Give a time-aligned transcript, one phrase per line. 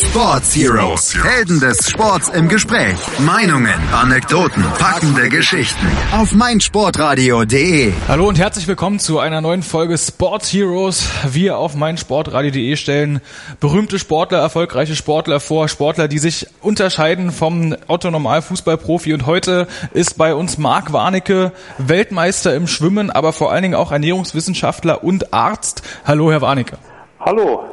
[0.00, 1.14] Sports Heroes.
[1.22, 2.96] Helden des Sports im Gespräch.
[3.18, 5.86] Meinungen, Anekdoten, packende Geschichten.
[6.12, 7.92] Auf meinsportradio.de.
[8.08, 11.06] Hallo und herzlich willkommen zu einer neuen Folge Sports Heroes.
[11.30, 13.20] Wir auf meinsportradio.de stellen
[13.60, 15.68] berühmte Sportler, erfolgreiche Sportler vor.
[15.68, 19.12] Sportler, die sich unterscheiden vom Otto-Normal-Fußballprofi.
[19.12, 23.92] Und heute ist bei uns Marc Warnecke, Weltmeister im Schwimmen, aber vor allen Dingen auch
[23.92, 25.82] Ernährungswissenschaftler und Arzt.
[26.04, 26.78] Hallo, Herr Warnecke.
[27.22, 27.64] Hallo.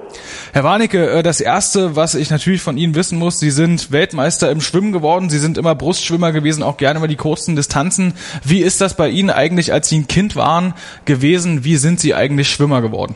[0.52, 4.52] Herr Warnecke, äh, das erste, was ich natürlich von Ihnen wissen muss, Sie sind Weltmeister
[4.52, 5.30] im Schwimmen geworden.
[5.30, 8.14] Sie sind immer Brustschwimmer gewesen, auch gerne über die kurzen Distanzen.
[8.44, 10.74] Wie ist das bei Ihnen eigentlich, als Sie ein Kind waren,
[11.06, 11.64] gewesen?
[11.64, 13.16] Wie sind Sie eigentlich Schwimmer geworden?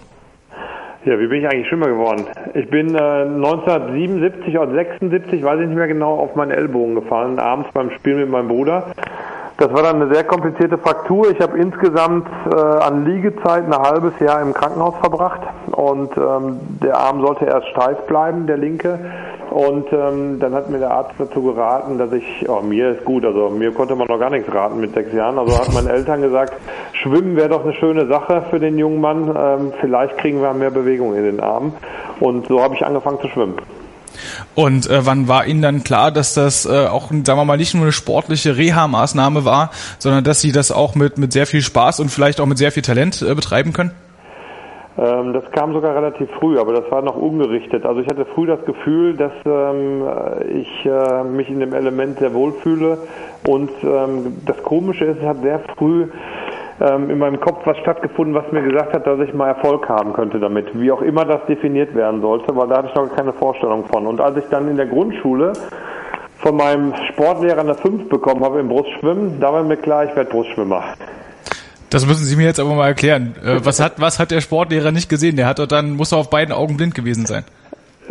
[1.03, 2.25] Ja, wie bin ich eigentlich Schwimmer geworden?
[2.53, 7.39] Ich bin äh, 1977 oder 76, weiß ich nicht mehr genau, auf meinen Ellbogen gefallen,
[7.39, 8.94] abends beim Spiel mit meinem Bruder.
[9.57, 11.30] Das war dann eine sehr komplizierte Fraktur.
[11.30, 16.97] Ich habe insgesamt äh, an Liegezeit ein halbes Jahr im Krankenhaus verbracht und ähm, der
[16.97, 18.99] Arm sollte erst steif bleiben, der linke.
[19.52, 23.25] Und ähm, dann hat mir der Arzt dazu geraten, dass ich, oh, mir ist gut,
[23.25, 25.38] also mir konnte man noch gar nichts raten mit sechs Jahren.
[25.38, 26.53] Also hat meinen Eltern gesagt,
[26.93, 29.36] Schwimmen wäre doch eine schöne Sache für den jungen Mann.
[29.38, 31.73] Ähm, vielleicht kriegen wir mehr Bewegung in den Armen.
[32.21, 33.55] Und so habe ich angefangen zu schwimmen.
[34.56, 37.73] Und äh, wann war Ihnen dann klar, dass das äh, auch, sagen wir mal, nicht
[37.73, 42.00] nur eine sportliche Reha-Maßnahme war, sondern dass Sie das auch mit, mit sehr viel Spaß
[42.00, 43.92] und vielleicht auch mit sehr viel Talent äh, betreiben können?
[44.98, 47.86] Ähm, das kam sogar relativ früh, aber das war noch ungerichtet.
[47.86, 50.04] Also ich hatte früh das Gefühl, dass ähm,
[50.54, 52.98] ich äh, mich in dem Element sehr wohlfühle.
[53.48, 56.08] Und ähm, das Komische ist, ich habe sehr früh
[56.80, 60.14] ähm, in meinem Kopf was stattgefunden, was mir gesagt hat, dass ich mal Erfolg haben
[60.14, 60.67] könnte damit.
[60.73, 64.08] Wie auch immer das definiert werden sollte, weil da hatte ich noch keine Vorstellung von.
[64.08, 65.53] Und als ich dann in der Grundschule
[66.38, 70.30] von meinem Sportlehrer eine 5 bekommen habe im Brustschwimmen, da war mir klar, ich werde
[70.30, 70.83] Brustschwimmer.
[71.89, 73.36] Das müssen Sie mir jetzt aber mal erklären.
[73.43, 75.36] Äh, was hat, was hat der Sportlehrer nicht gesehen?
[75.36, 77.43] Der hat doch dann, muss er auf beiden Augen blind gewesen sein.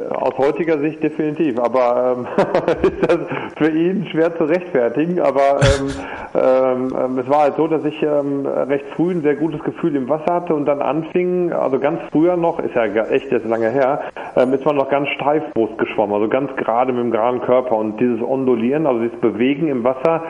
[0.09, 2.27] Aus heutiger Sicht definitiv, aber ähm,
[2.83, 3.19] ist das
[3.56, 5.21] für ihn schwer zu rechtfertigen.
[5.21, 5.91] Aber ähm,
[6.34, 9.97] ähm, ähm, es war halt so, dass ich ähm, recht früh ein sehr gutes Gefühl
[9.97, 13.71] im Wasser hatte und dann anfing, also ganz früher noch, ist ja echt jetzt lange
[13.71, 14.00] her,
[14.37, 17.77] ähm, ist man noch ganz steifbrust geschwommen, also ganz gerade mit dem geraden Körper.
[17.77, 20.22] Und dieses Ondulieren, also dieses Bewegen im Wasser,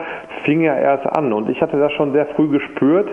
[0.43, 1.33] fing ja erst an.
[1.33, 3.09] Und ich hatte das schon sehr früh gespürt,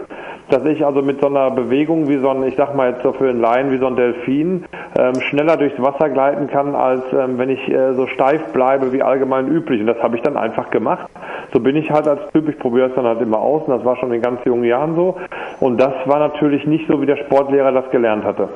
[0.50, 3.12] dass ich also mit so einer Bewegung wie so ein, ich sag mal jetzt so
[3.12, 4.64] für den Laien wie so ein Delfin,
[4.98, 9.02] ähm, schneller durchs Wasser gleiten kann, als ähm, wenn ich äh, so steif bleibe wie
[9.02, 9.80] allgemein üblich.
[9.80, 11.08] Und das habe ich dann einfach gemacht.
[11.52, 13.84] So bin ich halt als Typ, ich probiere es dann halt immer aus und das
[13.84, 15.16] war schon in ganz jungen Jahren so.
[15.60, 18.48] Und das war natürlich nicht so, wie der Sportlehrer das gelernt hatte.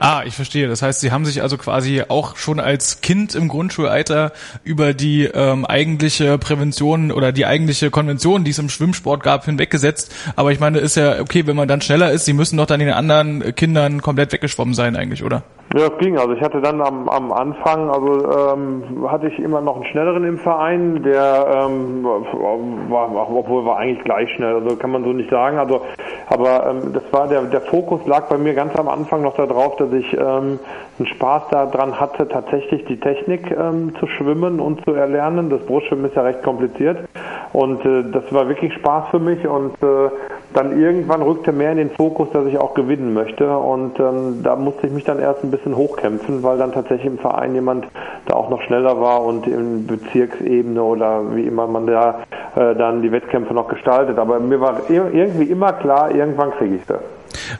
[0.00, 0.68] Ah, ich verstehe.
[0.68, 4.32] Das heißt, Sie haben sich also quasi auch schon als Kind im Grundschulalter
[4.64, 10.14] über die ähm, eigentliche Prävention oder die eigentliche Konvention, die es im Schwimmsport gab, hinweggesetzt.
[10.36, 12.24] Aber ich meine, ist ja okay, wenn man dann schneller ist.
[12.24, 15.42] Sie müssen doch dann den anderen Kindern komplett weggeschwommen sein eigentlich, oder?
[15.74, 16.16] Ja, das ging.
[16.16, 20.24] Also ich hatte dann am, am Anfang, also ähm, hatte ich immer noch einen schnelleren
[20.24, 25.28] im Verein, der ähm, war, obwohl war eigentlich gleich schnell, also kann man so nicht
[25.28, 25.58] sagen.
[25.58, 25.82] Also,
[26.28, 29.76] aber ähm, das war der der Fokus lag bei mir ganz am Anfang noch darauf,
[29.76, 30.58] dass ich ähm,
[30.98, 35.50] einen Spaß daran hatte, tatsächlich die Technik ähm, zu schwimmen und zu erlernen.
[35.50, 37.00] Das Brustschwimmen ist ja recht kompliziert
[37.52, 40.10] und äh, das war wirklich Spaß für mich und äh,
[40.54, 44.56] dann irgendwann rückte mehr in den Fokus, dass ich auch gewinnen möchte und ähm, da
[44.56, 47.86] musste ich mich dann erst ein bisschen hochkämpfen, weil dann tatsächlich im Verein jemand
[48.26, 52.20] da auch noch schneller war und in Bezirksebene oder wie immer man da
[52.56, 54.18] äh, dann die Wettkämpfe noch gestaltet.
[54.18, 57.00] Aber mir war irgendwie immer klar, irgendwann kriege ich das.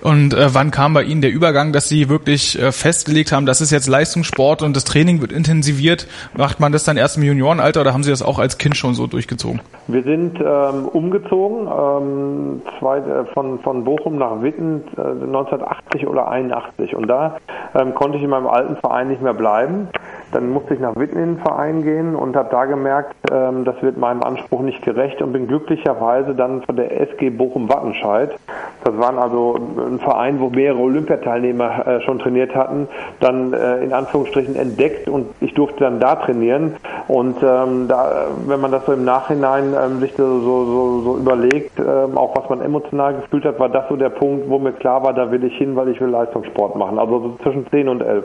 [0.03, 3.61] Und äh, wann kam bei Ihnen der Übergang, dass Sie wirklich äh, festgelegt haben, das
[3.61, 6.07] ist jetzt Leistungssport und das Training wird intensiviert?
[6.37, 8.95] Macht man das dann erst im Juniorenalter oder haben Sie das auch als Kind schon
[8.95, 9.61] so durchgezogen?
[9.87, 16.29] Wir sind ähm, umgezogen ähm, zwei, äh, von, von Bochum nach Witten äh, 1980 oder
[16.29, 17.39] 81 und da
[17.75, 19.89] ähm, konnte ich in meinem alten Verein nicht mehr bleiben.
[20.33, 23.81] Dann musste ich nach Witten in den Verein gehen und habe da gemerkt, ähm, das
[23.83, 28.33] wird meinem Anspruch nicht gerecht und bin glücklicherweise dann von der SG Bochum-Wattenscheid,
[28.85, 32.89] das waren also ein Verein, wo mehrere Olympiateilnehmer äh, schon trainiert hatten,
[33.21, 36.77] dann äh, in Anführungsstrichen entdeckt und ich durfte dann da trainieren.
[37.09, 41.79] Und ähm, da, wenn man das so im Nachhinein ähm, sich so, so, so überlegt,
[41.79, 45.03] ähm, auch was man emotional gefühlt hat, war das so der Punkt, wo mir klar
[45.03, 46.99] war, da will ich hin, weil ich will Leistungssport machen.
[46.99, 48.25] Also so zwischen 10 und 11.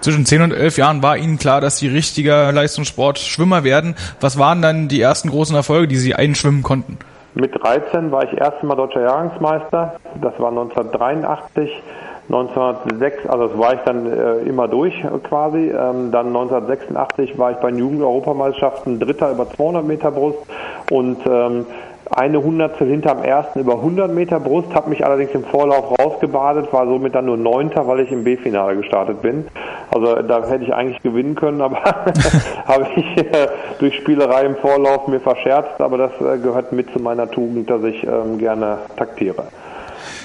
[0.00, 3.94] Zwischen 10 und 11 Jahren war Ihnen klar, dass Sie richtiger Leistungssportschwimmer werden.
[4.20, 6.98] Was waren dann die ersten großen Erfolge, die Sie einschwimmen konnten?
[7.34, 9.96] Mit 13 war ich erstmal deutscher Jahrgangsmeister.
[10.20, 11.70] Das war 1983.
[12.28, 14.94] 1906, also das war ich dann äh, immer durch
[15.24, 15.68] quasi.
[15.68, 20.38] Ähm, dann 1986 war ich bei den Jugend-Europameisterschaften Dritter über 200 Meter Brust
[20.90, 21.66] und ähm,
[22.16, 26.86] eine Hundertstel hinterm ersten über 100 Meter Brust, habe mich allerdings im Vorlauf rausgebadet, war
[26.86, 29.46] somit dann nur Neunter, weil ich im B-Finale gestartet bin.
[29.90, 31.82] Also da hätte ich eigentlich gewinnen können, aber
[32.66, 33.48] habe ich äh,
[33.78, 37.82] durch Spielerei im Vorlauf mir verscherzt, aber das äh, gehört mit zu meiner Tugend, dass
[37.84, 39.44] ich ähm, gerne taktiere.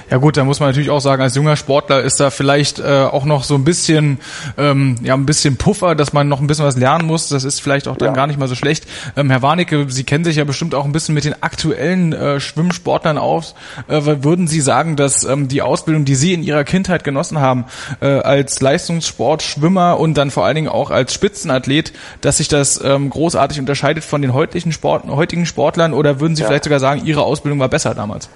[0.10, 3.04] Ja gut, da muss man natürlich auch sagen, als junger Sportler ist da vielleicht äh,
[3.04, 4.20] auch noch so ein bisschen,
[4.58, 7.30] ähm, ja, ein bisschen Puffer, dass man noch ein bisschen was lernen muss.
[7.30, 8.14] Das ist vielleicht auch dann ja.
[8.14, 8.86] gar nicht mal so schlecht.
[9.16, 12.40] Ähm, Herr Warnecke, Sie kennen sich ja bestimmt auch ein bisschen mit den aktuellen äh,
[12.40, 13.56] Schwimmsportlern aus.
[13.88, 17.66] Äh, würden Sie sagen, dass ähm, die Ausbildung, die Sie in Ihrer Kindheit genossen haben,
[18.00, 23.10] äh, als Leistungssportschwimmer und dann vor allen Dingen auch als Spitzenathlet, dass sich das ähm,
[23.10, 26.48] großartig unterscheidet von den heutigen, Sport, heutigen Sportlern oder würden Sie ja.
[26.48, 28.30] vielleicht sogar sagen, Ihre Ausbildung war besser damals?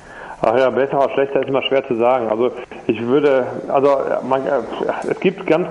[0.43, 2.27] Ach ja, besser oder schlechter ist immer schwer zu sagen.
[2.29, 2.51] Also
[2.87, 3.95] ich würde, also
[4.27, 4.41] man,
[5.07, 5.67] es gibt ganz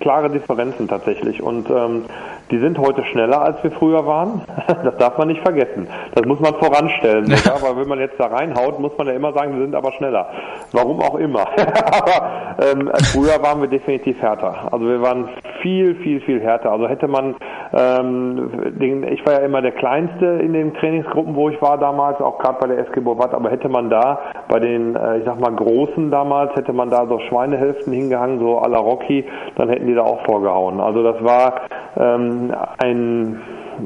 [0.00, 2.04] klare Differenzen tatsächlich und ähm,
[2.50, 4.42] die sind heute schneller, als wir früher waren.
[4.82, 5.88] Das darf man nicht vergessen.
[6.14, 7.26] Das muss man voranstellen.
[7.26, 9.92] Sogar, weil wenn man jetzt da reinhaut, muss man ja immer sagen, wir sind aber
[9.92, 10.28] schneller.
[10.72, 11.40] Warum auch immer.
[11.58, 14.68] aber ähm, früher waren wir definitiv härter.
[14.72, 15.28] Also wir waren
[15.60, 16.72] viel, viel, viel härter.
[16.72, 17.34] Also hätte man,
[17.74, 22.20] ähm, den, ich war ja immer der Kleinste in den Trainingsgruppen, wo ich war damals,
[22.20, 25.38] auch gerade bei der SG Bovat, aber hätte man da bei den, äh, ich sag
[25.38, 29.24] mal, Großen damals, hätte man da so Schweinehälften hingehangen, so à la Rocky,
[29.56, 30.80] dann hätten die da auch vorgehauen.
[30.80, 31.60] Also das war
[31.96, 32.39] ähm,
[32.78, 33.40] ein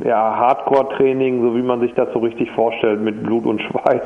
[0.04, 4.02] ja, Hardcore-Training, so wie man sich das so richtig vorstellt, mit Blut und Schweiß.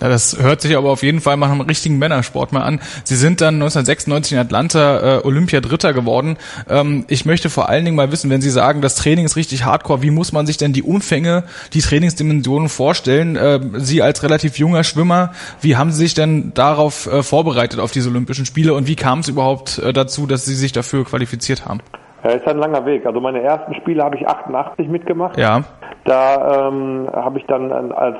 [0.00, 2.80] Na, das hört sich aber auf jeden Fall mal einem richtigen Männersport mal an.
[3.04, 6.36] Sie sind dann 1996 in Atlanta äh, Olympia Dritter geworden.
[6.68, 9.64] Ähm, ich möchte vor allen Dingen mal wissen, wenn Sie sagen, das Training ist richtig
[9.64, 13.36] hardcore, wie muss man sich denn die Umfänge, die Trainingsdimensionen vorstellen?
[13.36, 17.90] Äh, Sie als relativ junger Schwimmer, wie haben Sie sich denn darauf äh, vorbereitet, auf
[17.90, 21.66] diese Olympischen Spiele und wie kam es überhaupt äh, dazu, dass Sie sich dafür qualifiziert
[21.66, 21.80] haben?
[22.24, 23.04] Ja, ist ein langer Weg.
[23.04, 25.36] Also meine ersten Spiele habe ich 88 mitgemacht.
[25.36, 25.62] Ja.
[26.04, 28.16] Da ähm, habe ich dann als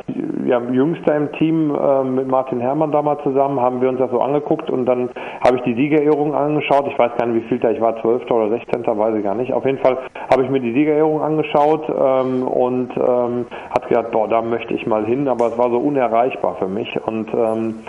[0.46, 4.20] ja, Jüngster im Team äh, mit Martin Herrmann damals zusammen, haben wir uns das so
[4.20, 5.10] angeguckt und dann
[5.42, 6.86] habe ich die Siegerehrung angeschaut.
[6.88, 8.30] Ich weiß gar nicht, wie viel da ich war, 12.
[8.30, 8.86] oder 16.
[8.86, 9.52] weiß ich gar nicht.
[9.52, 9.98] Auf jeden Fall
[10.30, 14.86] habe ich mir die Siegerehrung angeschaut ähm, und ähm, hat gedacht, boah, da möchte ich
[14.86, 17.80] mal hin, aber es war so unerreichbar für mich und ähm,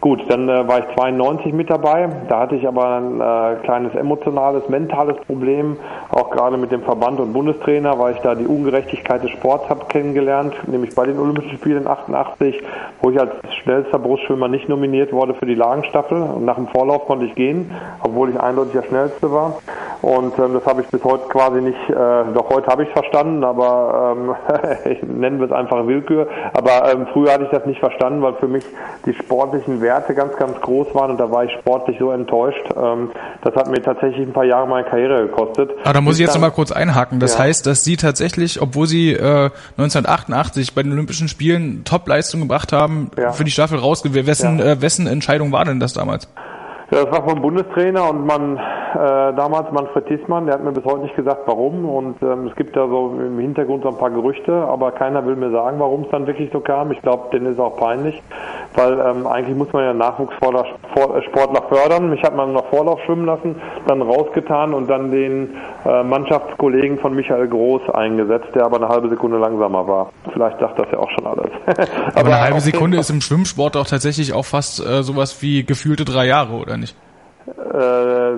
[0.00, 2.08] Gut, dann äh, war ich 92 mit dabei.
[2.28, 5.76] Da hatte ich aber ein äh, kleines emotionales, mentales Problem,
[6.10, 9.86] auch gerade mit dem Verband und Bundestrainer, weil ich da die Ungerechtigkeit des Sports habe
[9.86, 12.62] kennengelernt, nämlich bei den Olympischen Spielen 88,
[13.02, 16.22] wo ich als schnellster Brustschwimmer nicht nominiert wurde für die Lagenstaffel.
[16.22, 19.58] Und nach dem Vorlauf konnte ich gehen, obwohl ich eindeutig der schnellste war.
[20.00, 21.94] Und ähm, das habe ich bis heute quasi nicht, äh,
[22.34, 24.36] doch heute habe ich verstanden, aber ähm,
[25.20, 26.28] nennen wir es einfach Willkür.
[26.52, 28.64] Aber ähm, früher hatte ich das nicht verstanden, weil für mich
[29.06, 32.64] die sportlichen Werte ganz, ganz groß waren und da war ich sportlich so enttäuscht.
[32.76, 33.10] Ähm,
[33.42, 35.70] das hat mir tatsächlich ein paar Jahre meine Karriere gekostet.
[35.82, 37.20] Aber da muss ich jetzt nochmal kurz einhaken.
[37.20, 37.44] Das ja.
[37.44, 43.10] heißt, dass Sie tatsächlich, obwohl Sie äh, 1988 bei den Olympischen Spielen Top-Leistung gebracht haben,
[43.16, 43.32] ja.
[43.32, 44.26] für die Staffel rausgewählt.
[44.26, 44.72] Wessen, ja.
[44.72, 46.28] äh, wessen Entscheidung war denn das damals?
[46.90, 50.84] Ja, das war vom Bundestrainer und man äh, damals Manfred Tissmann, der hat mir bis
[50.86, 51.84] heute nicht gesagt, warum.
[51.84, 55.36] Und ähm, es gibt da so im Hintergrund so ein paar Gerüchte, aber keiner will
[55.36, 56.90] mir sagen, warum es dann wirklich so kam.
[56.90, 58.22] Ich glaube, denen ist auch peinlich,
[58.74, 60.64] weil ähm, eigentlich muss man ja Nachwuchssportler
[60.96, 62.08] äh, fördern.
[62.08, 67.14] Mich hat man noch Vorlauf schwimmen lassen, dann rausgetan und dann den äh, Mannschaftskollegen von
[67.14, 70.10] Michael Groß eingesetzt, der aber eine halbe Sekunde langsamer war.
[70.32, 71.50] Vielleicht sagt das ja auch schon alles.
[71.66, 75.64] aber, aber eine halbe Sekunde ist im Schwimmsport auch tatsächlich auch fast äh, sowas wie
[75.64, 76.96] gefühlte drei Jahre, oder nicht?
[77.46, 78.30] Äh,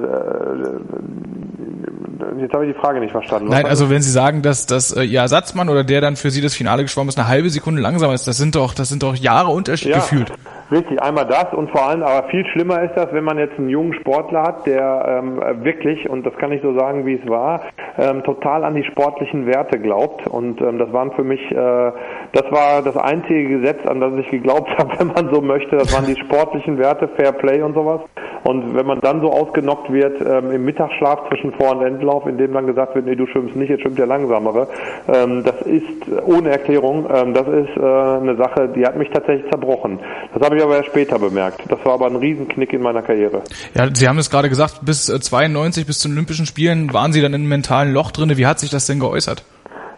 [2.41, 3.49] jetzt habe ich die Frage nicht verstanden.
[3.49, 6.41] Nein, also wenn Sie sagen, dass, dass äh, Ihr Ersatzmann oder der dann für Sie
[6.41, 9.17] das Finale geschwommen ist, eine halbe Sekunde langsamer ist, das sind doch, das sind doch
[9.17, 10.33] Jahre Unterschied ja, gefühlt.
[10.71, 13.69] Richtig, einmal das und vor allem, aber viel schlimmer ist das, wenn man jetzt einen
[13.69, 17.63] jungen Sportler hat, der ähm, wirklich, und das kann ich so sagen, wie es war,
[17.99, 20.29] ähm, total an die sportlichen Werte glaubt.
[20.29, 24.31] Und ähm, das waren für mich, äh, das war das einzige Gesetz, an das ich
[24.31, 25.77] geglaubt habe, wenn man so möchte.
[25.77, 28.03] Das waren die sportlichen Werte, Fair Play und sowas.
[28.45, 32.39] Und wenn man dann so ausgenockt wird ähm, im Mittagsschlaf zwischen Vor- und Endlauf, in
[32.39, 34.69] dem dann gesagt wird, nee, du schwimmst nicht, jetzt schwimmt der Langsamere,
[35.13, 39.51] ähm, das ist ohne Erklärung, ähm, das ist äh, eine Sache, die hat mich tatsächlich
[39.51, 39.99] zerbrochen.
[40.33, 41.63] Das habe ich aber erst später bemerkt.
[41.69, 43.43] Das war aber ein Riesenknick in meiner Karriere.
[43.75, 47.13] Ja, Sie haben es gerade gesagt, bis 92, äh, bis zu den Olympischen Spielen waren
[47.13, 48.37] Sie dann in einem mentalen Loch drinne.
[48.37, 49.45] Wie hat sich das denn geäußert?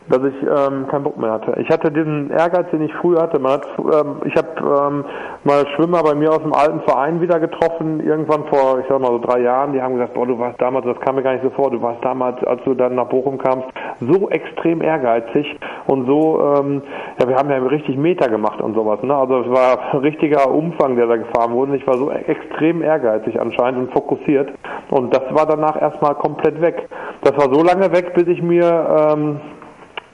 [0.09, 1.55] Dass ich ähm, keinen Bock mehr hatte.
[1.61, 3.39] Ich hatte diesen Ehrgeiz, den ich früher hatte.
[3.39, 5.05] Man hat, ähm, ich habe ähm,
[5.45, 9.11] mal Schwimmer bei mir aus dem alten Verein wieder getroffen, irgendwann vor, ich sag mal
[9.11, 9.73] so drei Jahren.
[9.73, 11.81] Die haben gesagt, boah, du warst damals, das kam mir gar nicht so vor, du
[11.81, 13.69] warst damals, als du dann nach Bochum kamst,
[14.01, 16.83] so extrem ehrgeizig und so, ähm,
[17.21, 19.03] ja, wir haben ja richtig Meter gemacht und sowas.
[19.03, 19.15] Ne?
[19.15, 21.77] Also es war ein richtiger Umfang, der da gefahren wurde.
[21.77, 24.51] Ich war so extrem ehrgeizig anscheinend und fokussiert.
[24.91, 26.89] Und das war danach erstmal komplett weg.
[27.23, 29.62] Das war so lange weg, bis ich mir ähm, äh,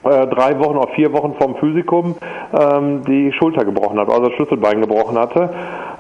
[0.03, 2.15] drei Wochen oder vier Wochen vom Physikum
[2.59, 5.51] ähm, die Schulter gebrochen hat, also das Schlüsselbein gebrochen hatte,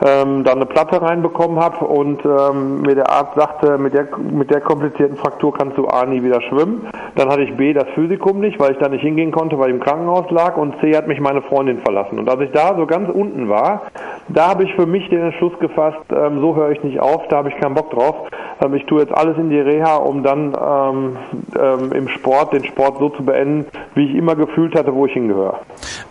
[0.04, 4.50] ähm, dann eine Platte reinbekommen habe und ähm, mir der Arzt sagte, mit der mit
[4.50, 6.86] der komplizierten Fraktur kannst du A nie wieder schwimmen.
[7.16, 9.74] Dann hatte ich B das Physikum nicht, weil ich da nicht hingehen konnte, weil ich
[9.74, 12.18] im Krankenhaus lag und C hat mich meine Freundin verlassen.
[12.18, 13.82] Und als ich da so ganz unten war,
[14.28, 17.38] da habe ich für mich den Entschluss gefasst, ähm, so höre ich nicht auf, da
[17.38, 18.14] habe ich keinen Bock drauf.
[18.62, 21.16] Ähm, ich tue jetzt alles in die Reha, um dann ähm,
[21.60, 23.66] ähm, im Sport den Sport so zu beenden,
[23.98, 25.60] wie ich immer gefühlt hatte, wo ich hingehöre.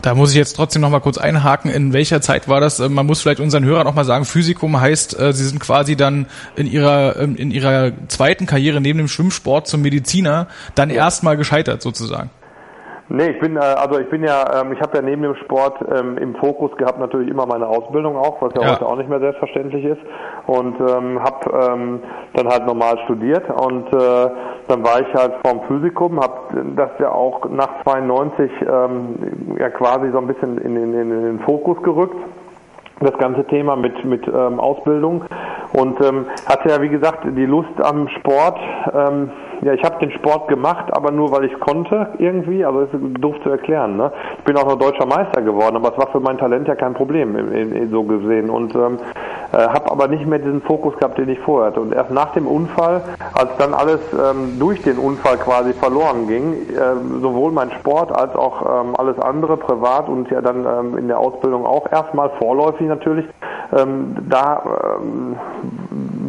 [0.02, 1.72] Da muss ich jetzt trotzdem noch mal kurz einhaken.
[1.72, 2.80] In welcher Zeit war das?
[2.80, 5.96] Äh, man muss vielleicht unseren Hörern auch mal sagen, Physikum heißt, äh, Sie sind quasi
[5.96, 10.98] dann in Ihrer, ähm, in Ihrer zweiten Karriere neben dem Schwimmsport zum Mediziner dann ja.
[10.98, 12.30] erstmal gescheitert sozusagen.
[13.10, 15.78] Nee, ich bin äh, also ich bin ja, ähm, ich habe ja neben dem Sport
[15.96, 18.72] ähm, im Fokus gehabt natürlich immer meine Ausbildung auch, was ja, ja.
[18.74, 20.02] heute auch nicht mehr selbstverständlich ist
[20.48, 22.00] und ähm, habe ähm,
[22.34, 24.30] dann halt normal studiert und äh,
[24.68, 29.16] dann war ich halt vorm Physikum, habe das ja auch nach 92 ähm,
[29.58, 32.18] ja quasi so ein bisschen in, in, in den Fokus gerückt
[33.00, 35.24] das ganze Thema mit mit ähm, Ausbildung
[35.72, 38.60] und ähm, hatte ja wie gesagt die Lust am Sport
[38.94, 42.64] ähm, ja, ich habe den Sport gemacht, aber nur weil ich konnte irgendwie.
[42.64, 43.98] Also ist doof zu erklären.
[43.98, 44.12] Ne?
[44.38, 46.94] Ich bin auch noch deutscher Meister geworden, aber es war für mein Talent ja kein
[46.94, 48.50] Problem in, in, so gesehen.
[48.50, 49.00] Und ähm,
[49.52, 51.82] äh, habe aber nicht mehr diesen Fokus gehabt, den ich vorher hatte.
[51.82, 53.02] Und erst nach dem Unfall,
[53.34, 58.36] als dann alles ähm, durch den Unfall quasi verloren ging, äh, sowohl mein Sport als
[58.36, 62.88] auch ähm, alles andere privat und ja dann ähm, in der Ausbildung auch erstmal vorläufig
[62.88, 63.26] natürlich,
[63.76, 64.64] ähm, da
[65.00, 65.36] ähm,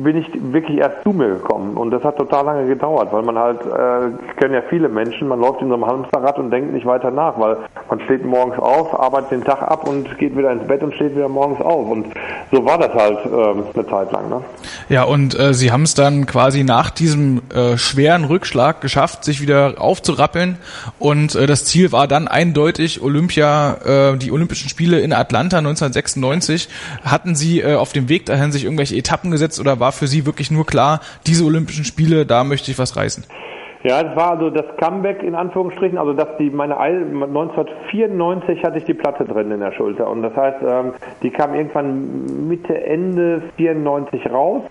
[0.02, 1.76] bin ich wirklich erst zu mir gekommen.
[1.76, 5.28] Und das hat total lange gedauert, weil man halt, äh, ich kenne ja viele Menschen,
[5.28, 7.56] man läuft in so einem Hamsterrad und denkt nicht weiter nach, weil
[7.88, 11.14] man steht morgens auf, arbeitet den Tag ab und geht wieder ins Bett und steht
[11.14, 11.90] wieder morgens auf.
[11.90, 12.06] Und
[12.50, 14.28] so war das halt äh, eine Zeit lang.
[14.28, 14.40] Ne?
[14.88, 19.40] Ja, und äh, Sie haben es dann quasi nach diesem äh, schweren Rückschlag geschafft, sich
[19.40, 20.58] wieder aufzurappeln.
[20.98, 26.68] Und äh, das Ziel war dann eindeutig Olympia, äh, die Olympischen Spiele in Atlanta 1996.
[27.04, 30.26] Hatten Sie äh, auf dem Weg dahin sich irgendwelche Etappen gesetzt oder war für Sie
[30.26, 33.24] wirklich nur klar, diese Olympischen Spiele, da möchte ich was reißen?
[33.84, 38.84] Ja, das war also das Comeback in Anführungsstrichen, also dass die meine 1994 hatte ich
[38.84, 43.40] die Platte drin in der Schulter und das heißt, ähm, die kam irgendwann Mitte Ende
[43.56, 44.62] 94 raus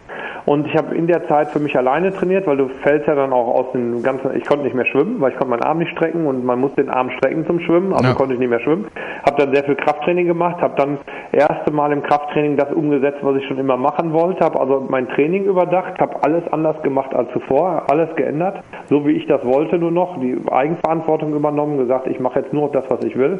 [0.48, 3.34] und ich habe in der Zeit für mich alleine trainiert, weil du fällst ja dann
[3.34, 5.92] auch aus dem ganzen, ich konnte nicht mehr schwimmen, weil ich konnte meinen Arm nicht
[5.92, 8.13] strecken und man muss den Arm strecken zum Schwimmen, also ja.
[8.13, 8.88] konnte ich nicht mehr schwimmen.
[9.25, 11.00] Habe dann sehr viel Krafttraining gemacht, habe dann
[11.34, 15.10] erste Mal im Krafttraining das umgesetzt, was ich schon immer machen wollte, habe also mein
[15.10, 18.63] Training überdacht, habe alles anders gemacht als zuvor, alles geändert.
[18.89, 22.72] So wie ich das wollte nur noch, die Eigenverantwortung übernommen, gesagt, ich mache jetzt nur
[22.72, 23.39] das, was ich will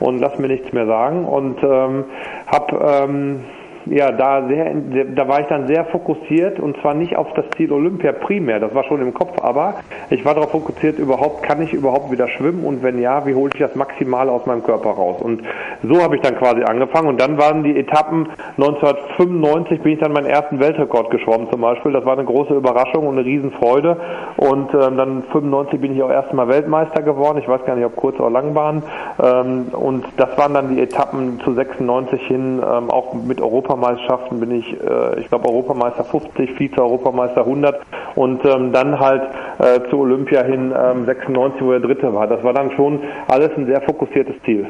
[0.00, 2.04] und lass mir nichts mehr sagen und ähm,
[2.46, 3.40] habe ähm,
[3.86, 4.74] ja, da sehr,
[5.14, 8.74] da war ich dann sehr fokussiert und zwar nicht auf das Ziel Olympia primär, das
[8.74, 9.76] war schon im Kopf, aber
[10.10, 13.50] ich war darauf fokussiert, überhaupt, kann ich überhaupt wieder schwimmen und wenn ja, wie hole
[13.54, 15.22] ich das maximal aus meinem Körper raus?
[15.22, 15.42] Und
[15.84, 18.28] so habe ich dann quasi angefangen und dann waren die Etappen
[18.58, 23.06] 1995 bin ich dann meinen ersten Weltrekord geschwommen zum Beispiel, das war eine große Überraschung
[23.06, 23.96] und eine Riesenfreude
[24.36, 27.94] und ähm, dann 95 bin ich auch erstmal Weltmeister geworden, ich weiß gar nicht, ob
[27.94, 28.82] Kurz- oder Langbahn
[29.22, 34.40] ähm, und das waren dann die Etappen zu 96 hin, ähm, auch mit Europa Europameisterschaften
[34.40, 37.80] bin ich, äh, ich glaube, Europameister 50, Vize-Europameister 100
[38.14, 39.22] und ähm, dann halt
[39.58, 42.26] äh, zu Olympia hin ähm, 96, wo er Dritte war.
[42.26, 44.66] Das war dann schon alles ein sehr fokussiertes Ziel.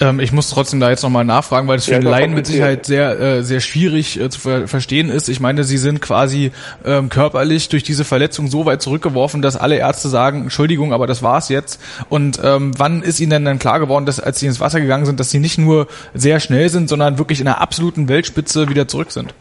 [0.00, 2.46] Ähm, ich muss trotzdem da jetzt nochmal nachfragen, weil es für ja, den Laien mit
[2.46, 5.28] Sicherheit sehr, äh, sehr schwierig äh, zu ver verstehen ist.
[5.28, 6.52] Ich meine, Sie sind quasi
[6.84, 11.22] ähm, körperlich durch diese Verletzung so weit zurückgeworfen, dass alle Ärzte sagen, Entschuldigung, aber das
[11.22, 11.80] war's jetzt.
[12.08, 15.06] Und ähm, wann ist Ihnen denn dann klar geworden, dass als Sie ins Wasser gegangen
[15.06, 18.88] sind, dass Sie nicht nur sehr schnell sind, sondern wirklich in der absoluten Weltspitze wieder
[18.88, 19.34] zurück sind?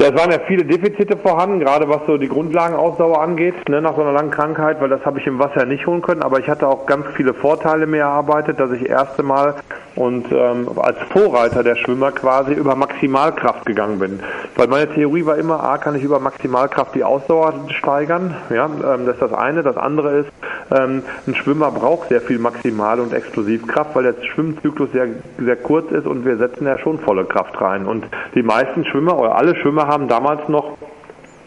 [0.00, 3.96] Ja, es waren ja viele Defizite vorhanden, gerade was so die Grundlagenausdauer angeht, ne, nach
[3.96, 6.22] so einer langen Krankheit, weil das habe ich im Wasser nicht holen können.
[6.22, 9.56] Aber ich hatte auch ganz viele Vorteile mir erarbeitet, dass ich erste Mal
[9.98, 14.20] und ähm, als Vorreiter der Schwimmer quasi über Maximalkraft gegangen bin.
[14.54, 18.36] Weil meine Theorie war immer, A, kann ich über Maximalkraft die Ausdauer steigern.
[18.48, 19.64] Ja, ähm, das ist das eine.
[19.64, 20.28] Das andere ist,
[20.70, 25.90] ähm, ein Schwimmer braucht sehr viel Maximal- und Explosivkraft, weil der Schwimmzyklus sehr, sehr kurz
[25.90, 27.84] ist und wir setzen ja schon volle Kraft rein.
[27.84, 30.78] Und die meisten Schwimmer oder alle Schwimmer haben damals noch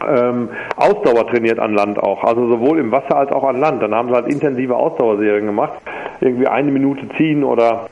[0.06, 3.82] ähm, Ausdauer trainiert an Land auch, also sowohl im Wasser als auch an Land.
[3.82, 5.72] Dann haben sie halt intensive Ausdauerserien gemacht,
[6.20, 7.86] irgendwie eine Minute ziehen oder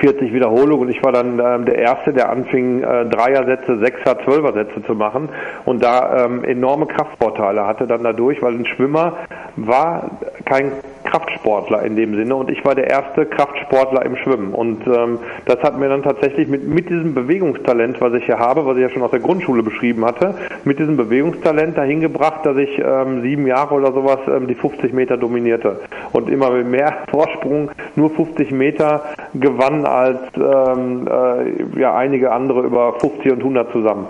[0.00, 4.82] 40 Wiederholungen und ich war dann ähm, der Erste, der anfing, äh, Dreiersätze, Sechser, Zwölfersätze
[4.84, 5.28] zu machen
[5.64, 9.18] und da ähm, enorme Kraftvorteile hatte dann dadurch, weil ein Schwimmer
[9.56, 10.72] war kein
[11.12, 12.34] Kraftsportler in dem Sinne.
[12.34, 14.54] Und ich war der erste Kraftsportler im Schwimmen.
[14.54, 18.64] Und ähm, das hat mir dann tatsächlich mit, mit diesem Bewegungstalent, was ich ja habe,
[18.64, 22.56] was ich ja schon aus der Grundschule beschrieben hatte, mit diesem Bewegungstalent dahin gebracht, dass
[22.56, 25.80] ich ähm, sieben Jahre oder sowas ähm, die 50 Meter dominierte.
[26.12, 29.02] Und immer mehr Vorsprung nur 50 Meter
[29.34, 34.08] gewann als ähm, äh, ja, einige andere über 50 und 100 zusammen.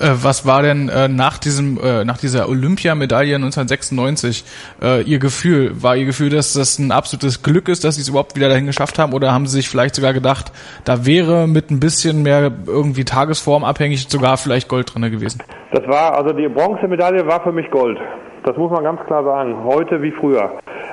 [0.00, 4.44] Äh, was war denn äh, nach diesem äh, nach dieser Olympiamedaille 1996
[4.82, 5.82] äh, Ihr Gefühl?
[5.82, 8.66] War Ihr Gefühl, dass das ein absolutes Glück ist, dass Sie es überhaupt wieder dahin
[8.66, 10.52] geschafft haben, oder haben Sie sich vielleicht sogar gedacht,
[10.84, 15.42] da wäre mit ein bisschen mehr irgendwie Tagesform abhängig sogar vielleicht Gold drinne gewesen?
[15.72, 17.98] Das war also die Bronzemedaille war für mich Gold.
[18.44, 19.64] Das muss man ganz klar sagen.
[19.64, 20.50] Heute wie früher.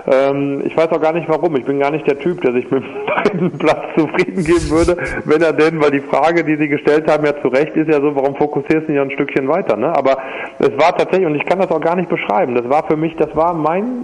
[0.09, 1.53] Ähm, ich weiß auch gar nicht warum.
[1.57, 5.41] Ich bin gar nicht der Typ, der sich mit dritten Platz zufrieden geben würde, wenn
[5.41, 8.15] er denn, weil die Frage, die Sie gestellt haben, ja zu Recht ist ja so,
[8.15, 9.75] warum fokussierst du nicht ein Stückchen weiter?
[9.75, 9.93] Ne?
[9.93, 10.17] Aber
[10.59, 13.17] es war tatsächlich, und ich kann das auch gar nicht beschreiben, das war für mich,
[13.17, 14.03] das war mein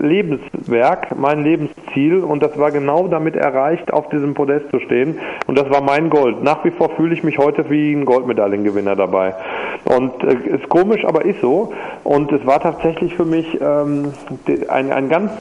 [0.00, 5.58] Lebenswerk, mein Lebensziel und das war genau damit erreicht, auf diesem Podest zu stehen und
[5.58, 6.42] das war mein Gold.
[6.42, 9.34] Nach wie vor fühle ich mich heute wie ein Goldmedaillengewinner dabei.
[9.84, 11.72] Und äh, ist komisch, aber ist so.
[12.04, 12.85] Und es war tatsächlich
[13.16, 14.12] für mich ähm,
[14.68, 15.32] ein, ein ganz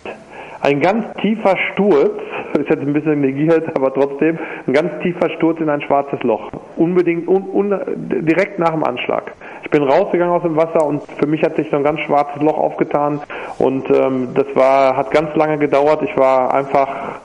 [0.66, 2.20] ein ganz tiefer Sturz,
[2.60, 6.50] ist jetzt ein bisschen negiert, aber trotzdem, ein ganz tiefer Sturz in ein schwarzes Loch.
[6.75, 9.32] Unbedingt, un, un, direkt nach dem Anschlag.
[9.64, 12.42] Ich bin rausgegangen aus dem Wasser und für mich hat sich so ein ganz schwarzes
[12.42, 13.22] Loch aufgetan
[13.60, 16.02] und ähm, das war, hat ganz lange gedauert.
[16.02, 17.20] Ich war einfach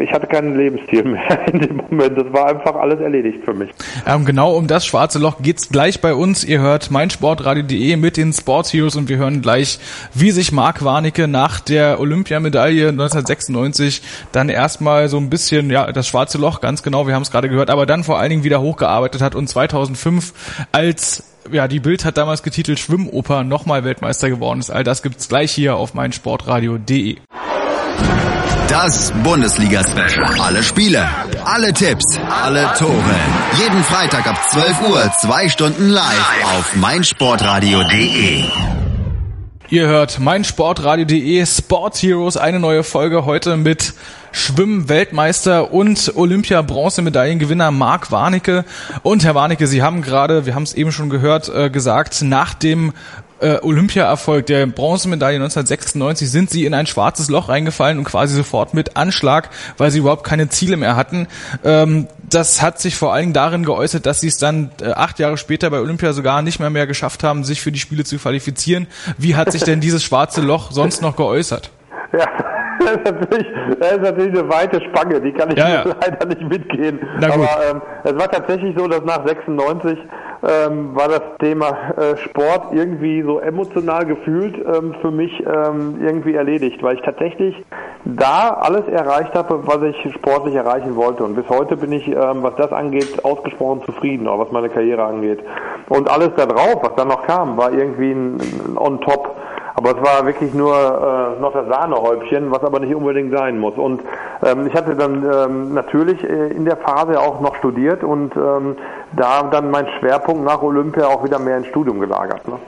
[0.00, 2.18] ich hatte keinen Lebensstil mehr in dem Moment.
[2.18, 3.70] Das war einfach alles erledigt für mich.
[4.06, 6.44] Ähm, genau um das schwarze Loch geht's gleich bei uns.
[6.44, 9.78] Ihr hört meinsportradio.de mit den Sports Heroes und wir hören gleich,
[10.14, 16.08] wie sich Marc Warnecke nach der Olympiamedaille 1996 dann erstmal so ein bisschen, ja, das
[16.08, 18.60] schwarze Loch, ganz genau, wir haben es gerade gehört, aber dann vor allen Dingen wieder
[18.60, 24.60] hochgearbeitet hat und 2005 als ja, die Bild hat damals getitelt Schwimmoper nochmal Weltmeister geworden
[24.60, 24.70] ist.
[24.70, 27.18] All das gibt's gleich hier auf meinsportradio.de.
[28.74, 30.40] Das Bundesliga-Special.
[30.40, 31.08] Alle Spiele,
[31.44, 33.14] alle Tipps, alle Tore.
[33.56, 38.42] Jeden Freitag ab 12 Uhr, zwei Stunden live auf meinsportradio.de.
[39.68, 43.94] Ihr hört meinsportradio.de Sports Heroes, eine neue Folge heute mit
[44.32, 48.64] Schwimm-Weltmeister und Olympia-Bronzemedaillengewinner Marc Warnecke.
[49.04, 52.52] Und Herr Warnecke, Sie haben gerade, wir haben es eben schon gehört, äh, gesagt, nach
[52.54, 52.92] dem
[53.40, 58.74] äh, Olympia-Erfolg der Bronzemedaille 1996 sind sie in ein schwarzes Loch reingefallen und quasi sofort
[58.74, 61.26] mit Anschlag, weil sie überhaupt keine Ziele mehr hatten.
[61.64, 65.18] Ähm, das hat sich vor allen Dingen darin geäußert, dass sie es dann äh, acht
[65.18, 68.18] Jahre später bei Olympia sogar nicht mehr mehr geschafft haben, sich für die Spiele zu
[68.18, 68.86] qualifizieren.
[69.18, 71.70] Wie hat sich denn dieses schwarze Loch sonst noch geäußert?
[72.18, 72.26] Ja,
[72.78, 73.46] das ist natürlich,
[73.80, 75.84] das ist natürlich eine weite Spange, die kann ich ja, ja.
[75.84, 76.98] leider nicht mitgehen.
[77.22, 79.98] Aber ähm, es war tatsächlich so, dass nach 96
[80.42, 86.34] ähm, war das Thema äh, Sport irgendwie so emotional gefühlt ähm, für mich ähm, irgendwie
[86.34, 87.54] erledigt, weil ich tatsächlich
[88.04, 91.24] da alles erreicht habe, was ich sportlich erreichen wollte.
[91.24, 95.04] Und bis heute bin ich, ähm, was das angeht, ausgesprochen zufrieden, auch was meine Karriere
[95.04, 95.40] angeht.
[95.88, 99.36] Und alles da drauf, was dann noch kam, war irgendwie ein, ein On-Top.
[99.76, 103.74] Aber es war wirklich nur äh, noch das Sahnehäubchen, was aber nicht unbedingt sein muss.
[103.76, 104.02] Und
[104.42, 108.76] ähm, ich hatte dann ähm, natürlich äh, in der Phase auch noch studiert und ähm,
[109.12, 112.46] da dann mein Schwerpunkt nach Olympia auch wieder mehr ins Studium gelagert.
[112.46, 112.58] Ne?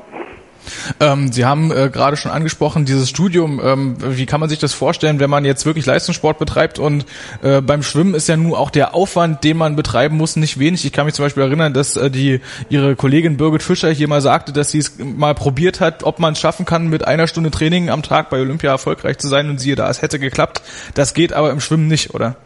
[1.00, 4.74] Ähm, Sie haben äh, gerade schon angesprochen, dieses Studium, ähm, wie kann man sich das
[4.74, 7.07] vorstellen, wenn man jetzt wirklich Leistungssport betreibt und
[7.42, 10.85] äh, beim Schwimmen ist ja nun auch der Aufwand, den man betreiben muss, nicht wenig.
[10.85, 14.20] Ich kann mich zum Beispiel erinnern, dass äh, die Ihre Kollegin Birgit Fischer hier mal
[14.20, 17.50] sagte, dass sie es mal probiert hat, ob man es schaffen kann, mit einer Stunde
[17.50, 20.62] Training am Tag bei Olympia erfolgreich zu sein und siehe da, es hätte geklappt.
[20.94, 22.37] Das geht aber im Schwimmen nicht, oder?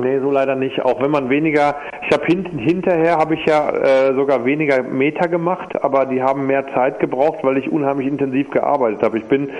[0.00, 0.84] Nee, so leider nicht.
[0.84, 5.28] Auch wenn man weniger, ich habe hinten hinterher habe ich ja äh, sogar weniger Meter
[5.28, 9.18] gemacht, aber die haben mehr Zeit gebraucht, weil ich unheimlich intensiv gearbeitet habe.
[9.18, 9.50] Ich bin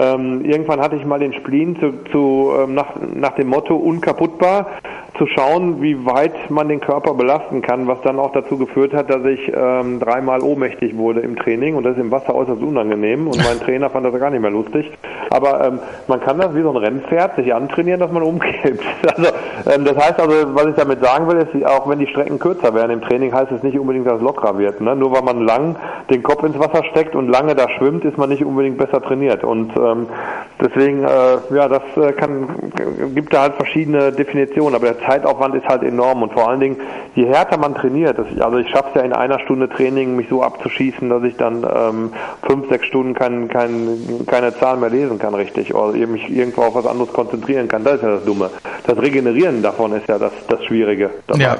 [0.00, 4.66] ähm, irgendwann hatte ich mal den Spleen zu, zu ähm, nach, nach dem Motto unkaputtbar
[5.16, 9.10] zu schauen, wie weit man den Körper belasten kann, was dann auch dazu geführt hat,
[9.10, 13.28] dass ich ähm, dreimal ohnmächtig wurde im Training und das ist im Wasser äußerst unangenehm
[13.28, 14.90] und mein Trainer fand das gar nicht mehr lustig.
[15.30, 18.84] Aber ähm, man kann das wie so ein Rennpferd sich antrainieren, dass man umkippt.
[19.14, 19.30] Also
[19.70, 22.74] ähm, das heißt also, was ich damit sagen will, ist, auch wenn die Strecken kürzer
[22.74, 24.80] werden im Training, heißt es nicht unbedingt, dass es lockerer wird.
[24.80, 24.96] Ne?
[24.96, 25.76] Nur weil man lang
[26.10, 29.44] den Kopf ins Wasser steckt und lange da schwimmt, ist man nicht unbedingt besser trainiert.
[29.44, 30.06] Und ähm,
[30.60, 32.48] deswegen, äh, ja, das äh, kann,
[33.14, 34.74] gibt da halt verschiedene Definitionen.
[34.74, 36.76] Aber der Zeitaufwand ist halt enorm und vor allen Dingen,
[37.14, 40.28] je härter man trainiert, das, also ich schaffe es ja in einer Stunde Training, mich
[40.28, 42.12] so abzuschießen, dass ich dann ähm,
[42.46, 46.74] fünf, sechs Stunden kein, kein, keine Zahl mehr lesen kann richtig oder mich irgendwo auf
[46.74, 47.84] was anderes konzentrieren kann.
[47.84, 48.50] Das ist ja das Dumme.
[48.86, 51.10] Das Regenerieren davon ist ja das, das Schwierige.
[51.26, 51.42] Dabei.
[51.42, 51.56] Ja.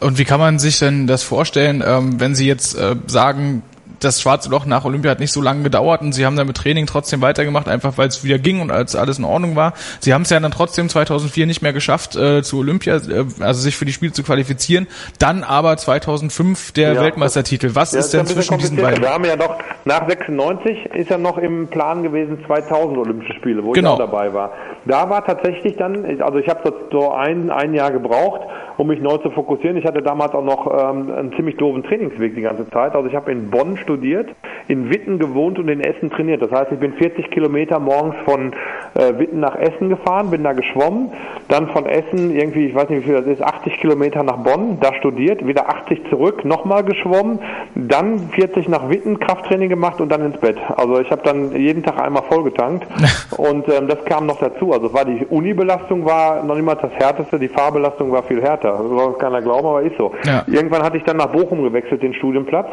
[0.00, 3.62] Und wie kann man sich denn das vorstellen, ähm, wenn Sie jetzt äh, sagen,
[4.00, 6.56] das schwarze Loch nach Olympia hat nicht so lange gedauert und sie haben dann mit
[6.56, 9.72] Training trotzdem weitergemacht, einfach weil es wieder ging und als alles in Ordnung war.
[10.00, 13.60] Sie haben es ja dann trotzdem 2004 nicht mehr geschafft, äh, zu Olympia, äh, also
[13.60, 14.86] sich für die Spiele zu qualifizieren.
[15.18, 17.74] Dann aber 2005 der ja, Weltmeistertitel.
[17.74, 19.02] Was ist denn zwischen diesen beiden?
[19.02, 23.64] Wir haben ja noch, nach 96 ist ja noch im Plan gewesen 2000 Olympische Spiele,
[23.64, 23.94] wo genau.
[23.94, 24.52] ich auch dabei war.
[24.84, 28.42] Da war tatsächlich dann, also ich habe so ein, ein Jahr gebraucht,
[28.76, 29.76] um mich neu zu fokussieren.
[29.76, 32.94] Ich hatte damals auch noch ähm, einen ziemlich doofen Trainingsweg die ganze Zeit.
[32.94, 34.28] Also ich habe in Bonn studiert,
[34.68, 36.42] in Witten gewohnt und in Essen trainiert.
[36.42, 38.52] Das heißt, ich bin 40 Kilometer morgens von
[38.94, 41.10] äh, Witten nach Essen gefahren, bin da geschwommen,
[41.48, 44.78] dann von Essen irgendwie, ich weiß nicht wie viel das ist, 80 Kilometer nach Bonn,
[44.80, 47.38] da studiert, wieder 80 zurück, nochmal geschwommen,
[47.74, 50.58] dann 40 nach Witten, Krafttraining gemacht und dann ins Bett.
[50.76, 52.86] Also ich habe dann jeden Tag einmal vollgetankt
[53.36, 54.72] und ähm, das kam noch dazu.
[54.72, 58.65] Also war die Uni-Belastung war noch niemals das härteste, die Fahrbelastung war viel härter.
[58.72, 60.12] Das soll keiner glauben, aber ist so.
[60.24, 60.44] Ja.
[60.46, 62.68] Irgendwann hatte ich dann nach Bochum gewechselt, den Studienplatz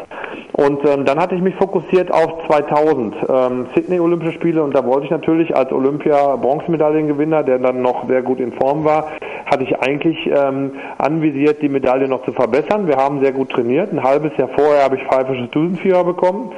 [0.52, 4.84] und ähm, dann hatte ich mich fokussiert auf 2000 ähm, Sydney Olympische Spiele und da
[4.84, 9.08] wollte ich natürlich als Olympia Bronzemedaillengewinner, der dann noch sehr gut in Form war,
[9.46, 12.86] hatte ich eigentlich ähm, anvisiert, die Medaille noch zu verbessern.
[12.86, 13.92] Wir haben sehr gut trainiert.
[13.92, 16.52] Ein halbes Jahr vorher habe ich pfeifisches Düsenfieber bekommen.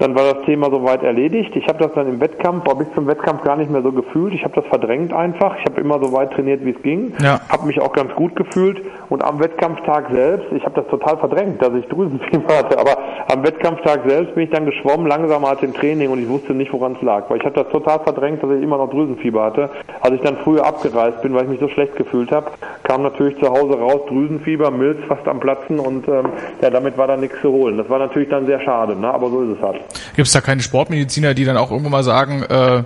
[0.00, 1.54] Dann war das Thema soweit erledigt.
[1.54, 4.32] Ich habe das dann im Wettkampf, aber bis zum Wettkampf gar nicht mehr so gefühlt.
[4.32, 5.58] Ich habe das verdrängt einfach.
[5.58, 7.12] Ich habe immer so weit trainiert, wie es ging.
[7.22, 7.38] Ja.
[7.50, 8.80] Habe mich auch ganz gut gefühlt.
[9.10, 12.78] Und am Wettkampftag selbst, ich habe das total verdrängt, dass ich Drüsenfieber hatte.
[12.78, 12.96] Aber
[13.30, 16.72] am Wettkampftag selbst bin ich dann geschwommen, langsamer als im Training und ich wusste nicht,
[16.72, 17.28] woran es lag.
[17.28, 19.68] Weil ich habe das total verdrängt, dass ich immer noch Drüsenfieber hatte.
[20.00, 22.46] Als ich dann früher abgereist bin, weil ich mich so schlecht gefühlt habe,
[22.84, 26.30] kam natürlich zu Hause raus Drüsenfieber, Milz fast am Platzen und ähm,
[26.62, 27.76] ja, damit war dann nichts zu holen.
[27.76, 29.12] Das war natürlich dann sehr schade, ne?
[29.12, 29.89] aber so ist es halt.
[30.16, 32.82] Gibt es da keine Sportmediziner, die dann auch irgendwann mal sagen, äh,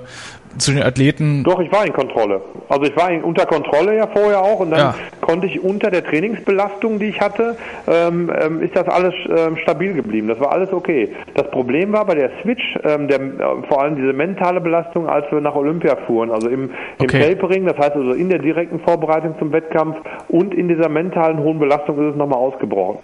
[0.59, 1.45] zu den Athleten?
[1.45, 2.41] Doch, ich war in Kontrolle.
[2.69, 4.95] Also ich war in, unter Kontrolle ja vorher auch und dann ja.
[5.21, 9.95] konnte ich unter der Trainingsbelastung, die ich hatte, ähm, ähm, ist das alles ähm, stabil
[9.95, 10.29] geblieben.
[10.29, 11.15] Das war alles okay.
[11.35, 13.33] Das Problem war bei der Switch, ähm, der, äh,
[13.69, 17.35] vor allem diese mentale Belastung, als wir nach Olympia fuhren, also im, im okay.
[17.35, 19.97] Tapering, das heißt also in der direkten Vorbereitung zum Wettkampf
[20.29, 22.99] und in dieser mentalen hohen Belastung ist es nochmal ausgebrochen.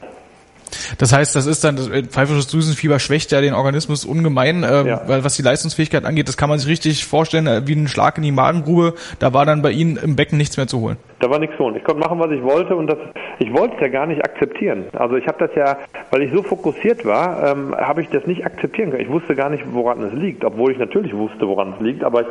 [0.98, 5.02] Das heißt, das ist dann, das pfeifisches Drüsenfieber schwächt ja den Organismus ungemein, äh, ja.
[5.06, 8.16] weil was die Leistungsfähigkeit angeht, das kann man sich richtig vorstellen, äh, wie ein Schlag
[8.16, 8.94] in die Magengrube.
[9.18, 10.96] Da war dann bei Ihnen im Becken nichts mehr zu holen.
[11.20, 11.76] Da war nichts zu holen.
[11.76, 12.98] Ich konnte machen, was ich wollte und das,
[13.38, 14.84] ich wollte es ja gar nicht akzeptieren.
[14.92, 15.78] Also ich habe das ja,
[16.10, 19.02] weil ich so fokussiert war, ähm, habe ich das nicht akzeptieren können.
[19.02, 22.22] Ich wusste gar nicht, woran es liegt, obwohl ich natürlich wusste, woran es liegt, aber
[22.22, 22.26] ich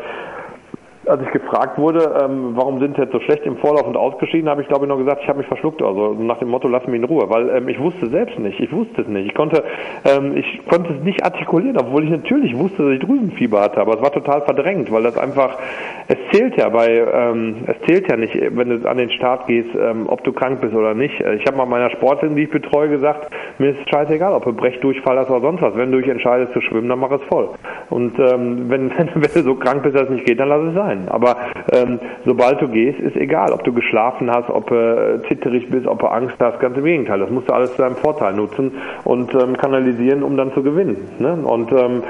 [1.09, 4.49] als ich gefragt wurde, ähm, warum sind sie jetzt so schlecht im Vorlauf und ausgeschieden,
[4.49, 6.85] habe ich glaube ich noch gesagt, ich habe mich verschluckt, also nach dem Motto, lass
[6.87, 9.63] mich in Ruhe, weil ähm, ich wusste selbst nicht, ich wusste es nicht, ich konnte,
[10.05, 13.95] ähm, ich konnte es nicht artikulieren, obwohl ich natürlich wusste, dass ich Drüsenfieber hatte, aber
[13.95, 15.57] es war total verdrängt, weil das einfach,
[16.07, 19.69] es zählt ja bei, ähm, es zählt ja nicht, wenn du an den Start gehst,
[19.75, 21.19] ähm, ob du krank bist oder nicht.
[21.19, 25.17] Ich habe mal meiner Sportlerin, die ich betreue, gesagt, mir ist scheißegal, ob du Brechdurchfall
[25.17, 25.75] hast oder sonst was.
[25.75, 27.49] Wenn du dich entscheidest zu schwimmen, dann mach es voll.
[27.89, 30.63] Und ähm, wenn, wenn, wenn du so krank bist, dass es nicht geht, dann lass
[30.63, 30.98] es sein.
[31.07, 31.37] Aber
[31.71, 35.87] ähm, sobald du gehst, ist egal, ob du geschlafen hast, ob du äh, zitterig bist,
[35.87, 37.19] ob du Angst hast, ganz im Gegenteil.
[37.19, 38.71] Das musst du alles zu deinem Vorteil nutzen
[39.03, 40.97] und ähm, kanalisieren, um dann zu gewinnen.
[41.19, 41.33] Ne?
[41.33, 42.03] Und ähm,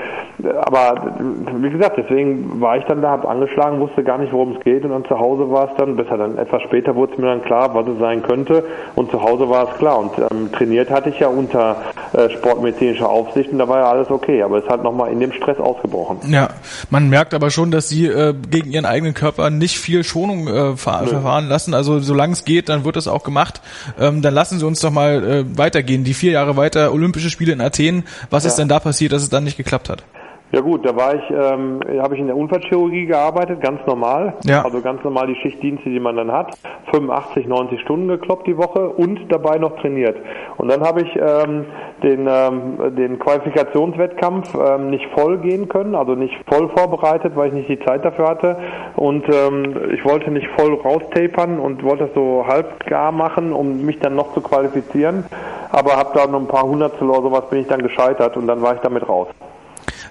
[0.62, 1.14] aber
[1.58, 4.84] wie gesagt, deswegen war ich dann da, habe angeschlagen, wusste gar nicht, worum es geht
[4.84, 7.44] und dann zu Hause war es dann, besser dann etwas später wurde es mir dann
[7.44, 8.64] klar, was es sein könnte
[8.96, 11.78] und zu Hause war es klar und ähm, trainiert hatte ich ja unter
[12.14, 15.34] äh, sportmedizinischer Aufsicht und da war ja alles okay, aber es hat nochmal in dem
[15.34, 16.20] Stress ausgebrochen.
[16.30, 16.50] Ja,
[16.90, 20.78] man merkt aber schon, dass sie äh, gegen ihren eigenen Körper nicht viel Schonung äh,
[20.78, 23.62] ver verfahren lassen, also solange es geht, dann wird es auch gemacht.
[24.00, 27.54] Ähm, dann lassen Sie uns doch mal äh, weitergehen, die vier Jahre weiter Olympische Spiele
[27.54, 28.50] in Athen, was ja.
[28.50, 30.04] ist denn da passiert, dass es dann nicht geklappt hat?
[30.52, 34.34] Ja gut, da war ich, ähm, habe ich in der Unfallchirurgie gearbeitet, ganz normal.
[34.46, 34.64] Ja.
[34.64, 36.58] Also ganz normal die Schichtdienste, die man dann hat.
[36.92, 40.18] 85, 90 Stunden gekloppt die Woche und dabei noch trainiert.
[40.58, 41.66] Und dann habe ich ähm,
[42.02, 47.54] den, ähm, den Qualifikationswettkampf ähm, nicht voll gehen können, also nicht voll vorbereitet, weil ich
[47.54, 48.58] nicht die Zeit dafür hatte.
[48.96, 53.86] Und ähm, ich wollte nicht voll raustapern und wollte das so halb gar machen, um
[53.86, 55.26] mich dann noch zu qualifizieren.
[55.72, 58.64] Aber habe da noch ein paar Hundertstel oder sowas bin ich dann gescheitert und dann
[58.64, 59.28] war ich damit raus.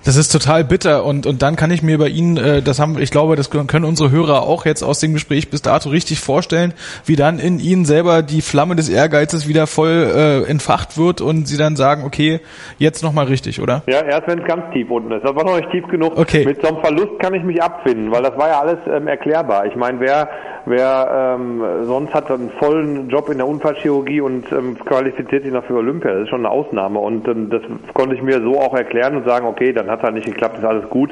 [0.04, 2.98] Das ist total bitter und, und dann kann ich mir bei Ihnen, äh, das haben,
[2.98, 6.74] ich glaube, das können unsere Hörer auch jetzt aus dem Gespräch bis dato richtig vorstellen,
[7.04, 11.46] wie dann in Ihnen selber die Flamme des Ehrgeizes wieder voll äh, entfacht wird und
[11.46, 12.40] Sie dann sagen, okay,
[12.78, 13.82] jetzt nochmal richtig, oder?
[13.86, 15.24] Ja, erst wenn es ganz tief unten ist.
[15.24, 16.16] Das war noch nicht tief genug.
[16.16, 16.44] Okay.
[16.44, 19.66] Mit so einem Verlust kann ich mich abfinden, weil das war ja alles ähm, erklärbar.
[19.66, 20.28] Ich meine, wer
[20.68, 25.64] wer ähm, sonst hat einen vollen Job in der Unfallchirurgie und ähm, qualifiziert sich noch
[25.64, 27.62] für Olympia, das ist schon eine Ausnahme und ähm, das
[27.94, 30.64] konnte ich mir so auch erklären und sagen, okay, dann hat er nicht geklappt, ist
[30.64, 31.10] alles gut.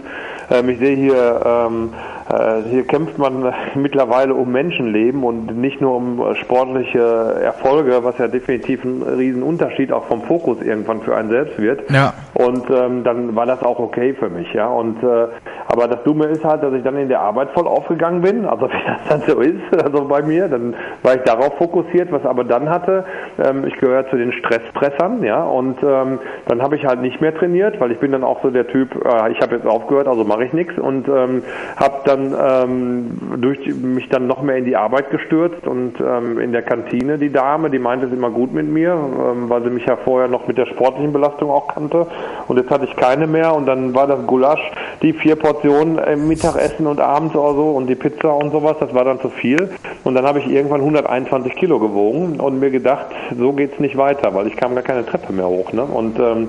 [0.50, 1.92] Ähm, ich sehe hier, ähm,
[2.28, 6.98] äh, hier kämpft man mittlerweile um Menschenleben und nicht nur um äh, sportliche
[7.42, 11.90] Erfolge, was ja definitiv ein Riesenunterschied auch vom Fokus irgendwann für einen selbst wird.
[11.90, 12.14] Ja.
[12.34, 14.68] Und ähm, dann war das auch okay für mich, ja.
[14.68, 15.28] Und äh,
[15.68, 18.68] aber das Dumme ist halt, dass ich dann in der Arbeit voll aufgegangen bin, also
[18.70, 22.44] wie das dann so ist, also bei mir, dann war ich darauf fokussiert, was aber
[22.44, 23.04] dann hatte,
[23.42, 27.34] ähm, ich gehöre zu den Stresspressern, ja, und ähm, dann habe ich halt nicht mehr
[27.34, 30.24] trainiert, weil ich bin dann auch so der Typ, äh, ich habe jetzt aufgehört, also
[30.24, 31.42] mache ich nichts und ähm,
[31.76, 36.52] habe dann ähm, durch mich dann noch mehr in die Arbeit gestürzt und ähm, in
[36.52, 39.86] der Kantine die Dame, die meinte es immer gut mit mir, ähm, weil sie mich
[39.86, 42.06] ja vorher noch mit der sportlichen Belastung auch kannte
[42.48, 46.28] und jetzt hatte ich keine mehr und dann war das Gulasch, die vier Portionen im
[46.28, 49.70] Mittagessen und abends oder so und die Pizza und sowas, das war dann zu viel
[50.04, 54.34] und dann habe ich irgendwann 121 Kilo gewogen und mir gedacht, so geht's nicht weiter,
[54.34, 55.72] weil ich kam gar keine Treppe mehr hoch.
[55.72, 55.82] Ne?
[55.82, 56.48] Und ähm,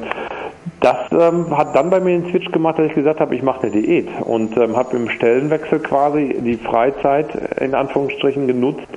[0.80, 3.64] das ähm, hat dann bei mir den Switch gemacht, dass ich gesagt habe, ich mache
[3.64, 7.28] eine Diät und ähm, habe im Stellenwechsel quasi die Freizeit
[7.60, 8.88] in Anführungsstrichen genutzt,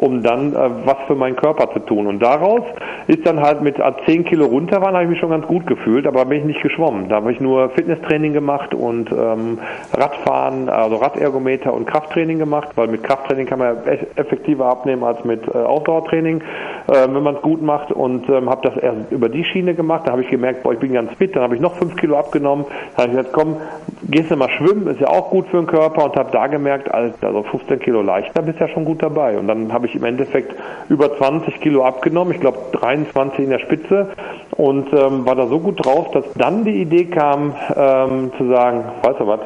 [0.00, 2.06] um dann äh, was für meinen Körper zu tun.
[2.06, 2.62] Und daraus
[3.06, 5.66] ist dann halt mit als 10 Kilo runter waren, habe ich mich schon ganz gut
[5.66, 7.08] gefühlt, aber bin ich nicht geschwommen.
[7.10, 9.58] Da habe ich nur Fitnesstraining gemacht und ähm,
[9.92, 15.22] Radfahren, also Radergometer und Krafttraining gemacht, weil mit Krafttraining kann man ja effektiver abnehmen als
[15.24, 17.92] mit äh, Ausdauertraining, äh, wenn man es gut macht.
[17.92, 20.02] Und ähm, habe das erst über die Schiene gemacht.
[20.06, 21.36] Da habe ich gemerkt, boah, ich bin ganz fit.
[21.36, 22.64] Dann habe ich noch 5 Kilo abgenommen.
[22.96, 23.56] Dann habe ich gesagt, komm,
[24.08, 26.04] gehst du mal schwimmen, ist ja auch gut für den Körper.
[26.04, 29.36] Und habe da gemerkt, also 15 Kilo leichter, bist ja schon gut dabei.
[29.36, 30.54] Und dann habe ich im Endeffekt
[30.88, 32.34] über 20 Kilo abgenommen.
[32.34, 34.08] Ich glaube 23 in der Spitze
[34.56, 38.84] und ähm, war da so gut drauf, dass dann die Idee kam, ähm, zu sagen,
[39.02, 39.40] weißt du was,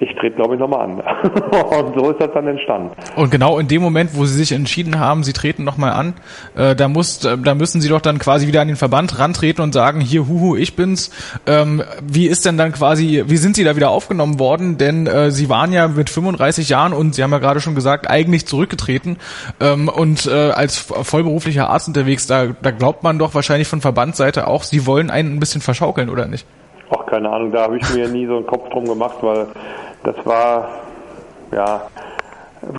[0.00, 1.00] ich trete, glaube ich, nochmal an.
[1.00, 2.90] und so ist das dann entstanden.
[3.16, 6.14] Und genau in dem Moment, wo Sie sich entschieden haben, Sie treten nochmal an,
[6.56, 9.62] äh, da, muss, äh, da müssen Sie doch dann quasi wieder an den Verband rantreten
[9.62, 11.10] und sagen, hier, huhu, ich bin's.
[11.46, 14.78] Ähm, wie ist denn dann quasi, wie sind Sie da wieder aufgenommen worden?
[14.78, 18.08] Denn äh, Sie waren ja mit 35 Jahren und Sie haben ja gerade schon gesagt,
[18.08, 19.18] eigentlich zurückgetreten
[19.60, 24.46] ähm, und äh, als vollberuflicher Arzt unterwegs, da, da glaubt man doch wahrscheinlich von Verbandsseite
[24.46, 26.46] auch, Sie wollen einen ein bisschen verschaukeln, oder nicht?
[26.90, 29.46] Ach, keine Ahnung, da habe ich mir nie so einen Kopf drum gemacht, weil
[30.02, 30.68] das war,
[31.52, 31.82] ja,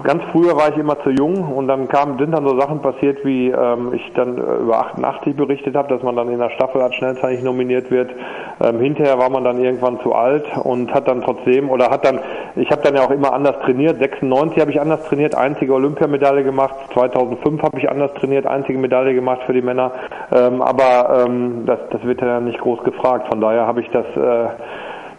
[0.04, 3.26] ganz früher war ich immer zu jung und dann kamen, sind dann so Sachen passiert,
[3.26, 6.82] wie ähm, ich dann äh, über 88 berichtet habe, dass man dann in der Staffel
[6.82, 8.12] als schnellzeitig nominiert wird.
[8.62, 12.20] Ähm, hinterher war man dann irgendwann zu alt und hat dann trotzdem, oder hat dann,
[12.56, 14.00] ich habe dann ja auch immer anders trainiert.
[14.00, 16.76] 96 habe ich anders trainiert, einzige Olympiamedaille gemacht.
[16.94, 19.92] 2005 habe ich anders trainiert, einzige Medaille gemacht für die Männer.
[20.32, 23.28] Ähm, aber ähm, das, das wird ja nicht groß gefragt.
[23.30, 24.50] Von daher habe ich das äh,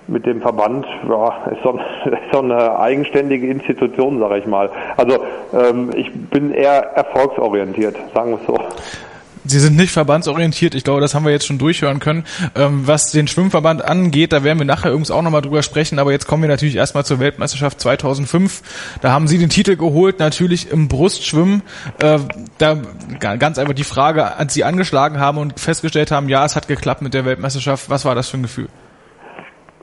[0.08, 4.70] mit dem Verband, ja, ist so, ist so eine eigenständige Institution, sage ich mal.
[4.96, 8.58] Also ähm, ich bin eher erfolgsorientiert, sagen wir es so.
[9.44, 12.24] Sie sind nicht verbandsorientiert, ich glaube, das haben wir jetzt schon durchhören können.
[12.54, 16.12] Ähm, was den Schwimmverband angeht, da werden wir nachher übrigens auch nochmal drüber sprechen, aber
[16.12, 18.62] jetzt kommen wir natürlich erstmal zur Weltmeisterschaft 2005.
[19.00, 21.62] Da haben Sie den Titel geholt, natürlich im Brustschwimmen.
[22.00, 22.20] Äh,
[22.58, 22.78] da
[23.18, 27.02] ganz einfach die Frage, als Sie angeschlagen haben und festgestellt haben, ja, es hat geklappt
[27.02, 28.68] mit der Weltmeisterschaft, was war das für ein Gefühl?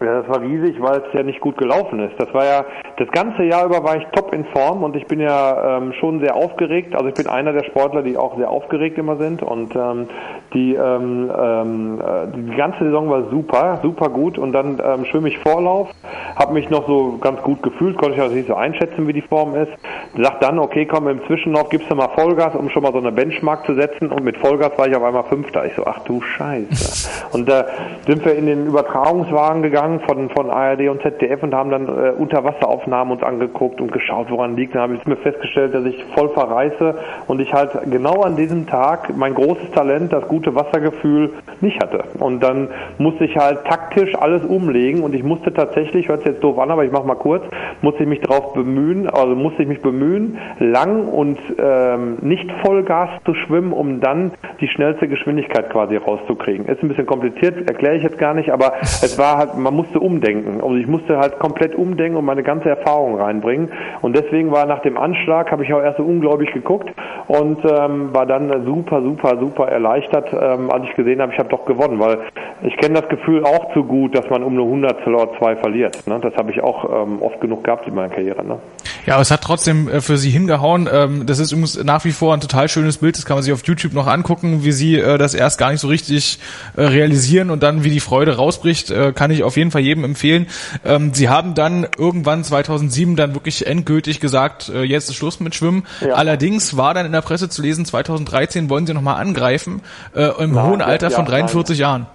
[0.01, 2.17] Ja, das war riesig, weil es ja nicht gut gelaufen ist.
[2.17, 2.65] Das war ja,
[2.97, 6.21] das ganze Jahr über war ich top in Form und ich bin ja ähm, schon
[6.21, 6.95] sehr aufgeregt.
[6.95, 10.07] Also ich bin einer der Sportler, die auch sehr aufgeregt immer sind und ähm,
[10.53, 15.27] die, ähm, ähm, äh, die ganze Saison war super, super gut und dann ähm, schwimme
[15.27, 15.89] ich Vorlauf,
[16.37, 19.21] habe mich noch so ganz gut gefühlt, konnte ich also nicht so einschätzen, wie die
[19.21, 19.71] Form ist.
[20.17, 23.11] Sag dann, okay, komm, im Zwischenlauf gibst du mal Vollgas, um schon mal so eine
[23.11, 25.65] Benchmark zu setzen und mit Vollgas war ich auf einmal Fünfter.
[25.65, 27.27] Ich so, ach du Scheiße.
[27.33, 27.65] und da äh,
[28.07, 31.87] sind wir in den Übertragungswagen gegangen gegangen von, von ARD und ZDF und haben dann
[31.87, 34.75] äh, Unterwasseraufnahmen uns angeguckt und geschaut, woran liegt.
[34.75, 36.95] Dann habe ich mir festgestellt, dass ich voll verreiße
[37.27, 42.03] und ich halt genau an diesem Tag mein großes Talent, das gute Wassergefühl, nicht hatte.
[42.19, 46.43] Und dann musste ich halt taktisch alles umlegen und ich musste tatsächlich, hört sich jetzt
[46.43, 47.43] doof an, aber ich mache mal kurz,
[47.81, 53.09] musste ich mich darauf bemühen, also musste ich mich bemühen, lang und ähm, nicht Vollgas
[53.25, 56.65] zu schwimmen, um dann die schnellste Geschwindigkeit quasi rauszukriegen.
[56.67, 59.99] Ist ein bisschen kompliziert, erkläre ich jetzt gar nicht, aber es war halt, man musste
[59.99, 60.61] umdenken.
[60.61, 63.69] Also ich musste halt komplett umdenken und meine ganze Erfahrung reinbringen.
[64.01, 66.89] Und deswegen war nach dem Anschlag, habe ich auch erst so ungläubig geguckt
[67.27, 71.49] und ähm, war dann super, super, super erleichtert, ähm, als ich gesehen habe, ich habe
[71.49, 72.19] doch gewonnen, weil
[72.63, 76.05] ich kenne das Gefühl auch zu gut, dass man um eine Hundertstel oder zwei verliert.
[76.07, 76.19] Ne?
[76.21, 78.43] Das habe ich auch ähm, oft genug gehabt in meiner Karriere.
[78.45, 78.57] Ne?
[79.05, 80.87] Ja, aber es hat trotzdem äh, für sie hingehauen.
[80.91, 83.17] Ähm, das ist übrigens nach wie vor ein total schönes Bild.
[83.17, 85.81] Das kann man sich auf YouTube noch angucken, wie sie äh, das erst gar nicht
[85.81, 86.39] so richtig
[86.75, 88.93] äh, realisieren und dann wie die Freude rausbricht.
[89.15, 90.47] Kann ich auf jeden Fall jedem empfehlen.
[90.85, 95.55] Ähm, sie haben dann irgendwann 2007 dann wirklich endgültig gesagt, äh, jetzt ist Schluss mit
[95.55, 95.85] Schwimmen.
[96.01, 96.13] Ja.
[96.15, 99.81] Allerdings war dann in der Presse zu lesen, 2013 wollen sie nochmal angreifen,
[100.15, 101.81] äh, im Na, hohen Alter von 43 nein.
[101.81, 102.07] Jahren.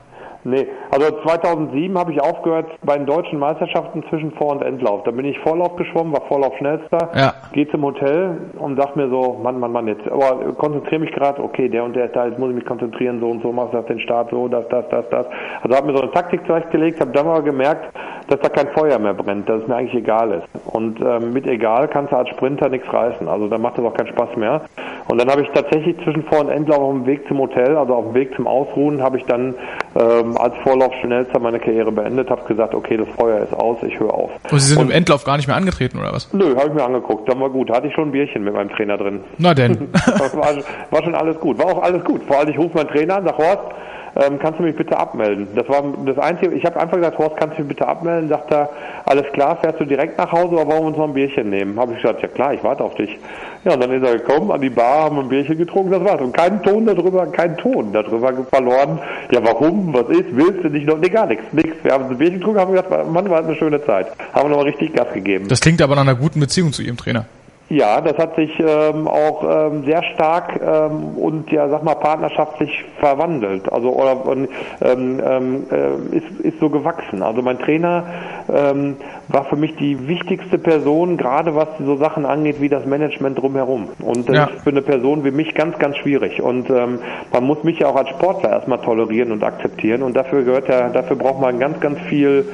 [0.47, 5.03] Nee, also 2007 habe ich aufgehört bei den deutschen Meisterschaften zwischen Vor- und Endlauf.
[5.03, 7.35] Da bin ich Vorlauf geschwommen, war Vorlauf schnellster, ja.
[7.53, 11.43] gehe zum Hotel und sag mir so, Mann, Mann, Mann, jetzt, aber konzentriere mich gerade,
[11.43, 13.73] okay, der und der ist da, jetzt muss ich mich konzentrieren, so und so, mach
[13.73, 15.27] das den Start, so, das, das, das, das.
[15.63, 17.93] Also habe mir so eine Taktik zurechtgelegt, habe dann mal gemerkt,
[18.29, 20.67] dass da kein Feuer mehr brennt, dass es mir eigentlich egal ist.
[20.73, 23.95] Und ähm, mit egal kannst du als Sprinter nichts reißen, also da macht das auch
[23.95, 24.61] keinen Spaß mehr.
[25.09, 27.95] Und dann habe ich tatsächlich zwischen Vor- und Endlauf auf dem Weg zum Hotel, also
[27.95, 29.55] auf dem Weg zum Ausruhen, habe ich dann
[29.97, 33.99] ähm, als Vorlauf schnellster meine Karriere beendet, habe gesagt, okay, das Feuer ist aus, ich
[33.99, 34.31] höre auf.
[34.51, 36.33] Und Sie sind und, im Endlauf gar nicht mehr angetreten oder was?
[36.33, 37.71] Nö, habe ich mir angeguckt, dann war gut.
[37.71, 39.21] Hatte ich schon ein Bierchen mit meinem Trainer drin.
[39.39, 39.89] Na denn.
[39.93, 40.57] war,
[40.91, 42.23] war, schon alles gut, war auch alles gut.
[42.25, 43.63] Vor allem ich rufe meinen Trainer an, sag Horst,
[44.17, 45.49] ähm, kannst du mich bitte abmelden?
[45.55, 48.29] Das war das Einzige, ich habe einfach gesagt, Horst, kannst du mich bitte abmelden?
[48.29, 48.71] Sagt er,
[49.07, 51.79] alles klar, fährst du direkt nach Hause oder wollen wir uns noch ein Bierchen nehmen?
[51.79, 53.19] Habe ich gesagt, ja klar, ich warte auf dich.
[53.65, 56.21] Ja, und dann ist er gekommen, an die Bar, haben ein Bierchen getrunken, das war's.
[56.21, 58.99] Und keinen Ton darüber, keinen Ton darüber verloren.
[59.31, 59.93] Ja, warum?
[59.95, 60.27] Was ist?
[60.31, 60.99] Willst du nicht noch?
[60.99, 61.77] Nee, gar nichts, nichts.
[61.83, 64.09] Wir haben ein Bierchen getrunken, haben gesagt, Mann, war eine schöne Zeit.
[64.33, 65.49] Haben nochmal richtig Gas gegeben.
[65.49, 67.25] Das klingt aber nach einer guten Beziehung zu Ihrem Trainer.
[67.71, 72.85] Ja, das hat sich ähm, auch ähm, sehr stark ähm, und ja, sag mal, partnerschaftlich
[73.01, 73.73] verwandelt.
[73.73, 74.23] Also oder
[74.83, 77.23] ähm, ähm, äh, ist, ist so gewachsen.
[77.23, 78.05] Also mein Trainer
[78.53, 78.97] ähm,
[79.29, 83.89] war für mich die wichtigste Person, gerade was so Sachen angeht wie das Management drumherum.
[84.01, 84.45] Und das ja.
[84.45, 86.43] ist für eine Person wie mich ganz, ganz schwierig.
[86.43, 86.99] Und ähm,
[87.33, 90.03] man muss mich ja auch als Sportler erstmal tolerieren und akzeptieren.
[90.03, 92.45] Und dafür gehört ja, dafür braucht man ganz, ganz viel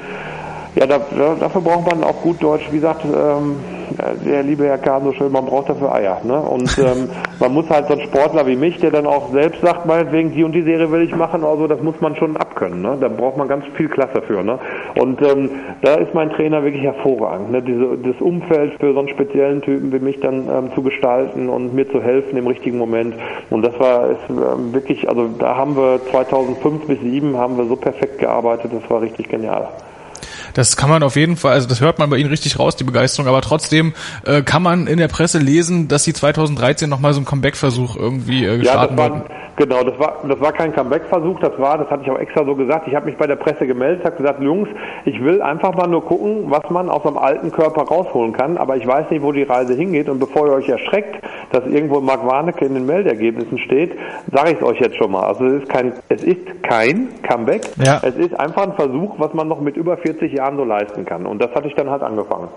[0.74, 1.00] ja, da,
[1.38, 3.56] dafür braucht man auch gut Deutsch, wie gesagt, ähm,
[4.24, 6.20] der liebe Herr Kahn so schön, man braucht dafür Eier.
[6.22, 6.38] Ne?
[6.40, 7.08] Und ähm,
[7.40, 10.44] man muss halt so ein Sportler wie mich, der dann auch selbst sagt, meinetwegen, die
[10.44, 12.82] und die Serie will ich machen, also das muss man schon abkönnen.
[12.82, 12.96] Ne?
[13.00, 14.44] Da braucht man ganz viel Klasse für.
[14.44, 14.58] Ne?
[14.96, 15.50] Und ähm,
[15.82, 17.50] da ist mein Trainer wirklich hervorragend.
[17.50, 17.62] Ne?
[17.62, 21.74] Diese, das Umfeld für so einen speziellen Typen wie mich dann ähm, zu gestalten und
[21.74, 23.14] mir zu helfen im richtigen Moment.
[23.50, 27.64] Und das war ist, ähm, wirklich, also da haben wir 2005 bis 2007 haben wir
[27.64, 29.68] so perfekt gearbeitet, das war richtig genial.
[30.54, 32.84] Das kann man auf jeden Fall, also das hört man bei Ihnen richtig raus, die
[32.84, 37.18] Begeisterung, aber trotzdem äh, kann man in der Presse lesen, dass Sie 2013 nochmal so
[37.18, 39.22] einen Comeback-Versuch irgendwie äh, starten ja, wollten.
[39.60, 42.54] Genau, das war, das war kein Comeback-Versuch, das war, das hatte ich auch extra so
[42.54, 42.88] gesagt.
[42.88, 44.70] Ich habe mich bei der Presse gemeldet, habe gesagt, Jungs,
[45.04, 48.78] ich will einfach mal nur gucken, was man aus einem alten Körper rausholen kann, aber
[48.78, 52.26] ich weiß nicht, wo die Reise hingeht und bevor ihr euch erschreckt, dass irgendwo Mark
[52.26, 53.92] Warnecke in den Meldergebnissen steht,
[54.32, 55.24] sage ich es euch jetzt schon mal.
[55.24, 58.00] Also es ist kein, es ist kein Comeback, ja.
[58.02, 61.26] es ist einfach ein Versuch, was man noch mit über 40 Jahren so leisten kann
[61.26, 62.48] und das hatte ich dann halt angefangen.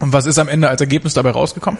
[0.00, 1.78] Und was ist am Ende als Ergebnis dabei rausgekommen?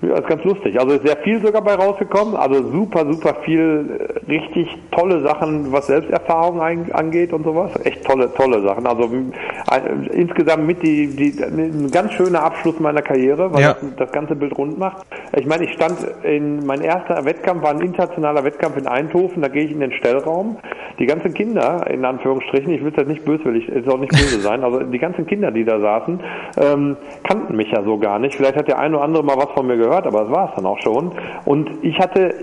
[0.00, 0.78] Ja, ist ganz lustig.
[0.78, 2.36] Also ist sehr viel sogar bei rausgekommen.
[2.36, 6.60] Also super, super viel äh, richtig tolle Sachen, was Selbsterfahrung
[6.92, 7.72] angeht und sowas.
[7.84, 8.86] Echt tolle, tolle Sachen.
[8.86, 9.10] Also
[9.68, 13.74] ein, insgesamt mit die, die ein ganz schöner Abschluss meiner Karriere, weil ja.
[13.74, 15.04] das, das ganze Bild rund macht.
[15.36, 19.42] Ich meine, ich stand in mein erster Wettkampf war ein internationaler Wettkampf in Eindhoven.
[19.42, 20.58] Da gehe ich in den Stellraum.
[21.00, 24.64] Die ganzen Kinder, in Anführungsstrichen, ich will jetzt nicht böswillig, es soll nicht böse sein,
[24.64, 26.18] also die ganzen Kinder, die da saßen,
[26.60, 28.34] ähm, kannten mich ja so gar nicht.
[28.34, 30.48] Vielleicht hat der eine oder andere mal was von mir gehört gehört, aber das war
[30.50, 31.12] es dann auch schon.
[31.44, 32.34] Und ich hatte,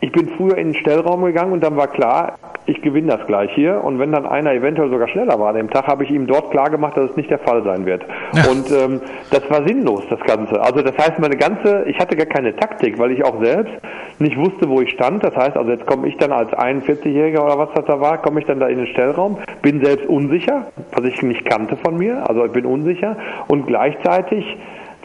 [0.00, 2.34] ich bin früher in den Stellraum gegangen und dann war klar,
[2.66, 3.82] ich gewinne das gleich hier.
[3.82, 6.50] Und wenn dann einer eventuell sogar schneller war an dem Tag, habe ich ihm dort
[6.50, 8.04] klar gemacht, dass es nicht der Fall sein wird.
[8.34, 8.50] Ja.
[8.50, 10.60] Und ähm, das war sinnlos, das Ganze.
[10.60, 13.74] Also das heißt, meine ganze, ich hatte gar keine Taktik, weil ich auch selbst
[14.18, 15.24] nicht wusste, wo ich stand.
[15.24, 18.40] Das heißt, also jetzt komme ich dann als 41-Jähriger oder was das da war, komme
[18.40, 22.28] ich dann da in den Stellraum, bin selbst unsicher, was ich nicht kannte von mir.
[22.28, 23.16] Also ich bin unsicher
[23.48, 24.44] und gleichzeitig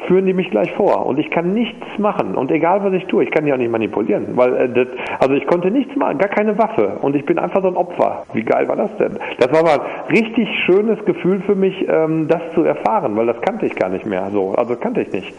[0.05, 3.23] führen die mich gleich vor und ich kann nichts machen und egal was ich tue,
[3.23, 4.87] ich kann die auch nicht manipulieren, weil äh, das,
[5.19, 8.25] also ich konnte nichts machen, gar keine Waffe und ich bin einfach so ein Opfer.
[8.33, 9.17] Wie geil war das denn?
[9.39, 13.41] Das war mal ein richtig schönes Gefühl für mich, ähm, das zu erfahren, weil das
[13.41, 15.33] kannte ich gar nicht mehr so, also kannte ich nicht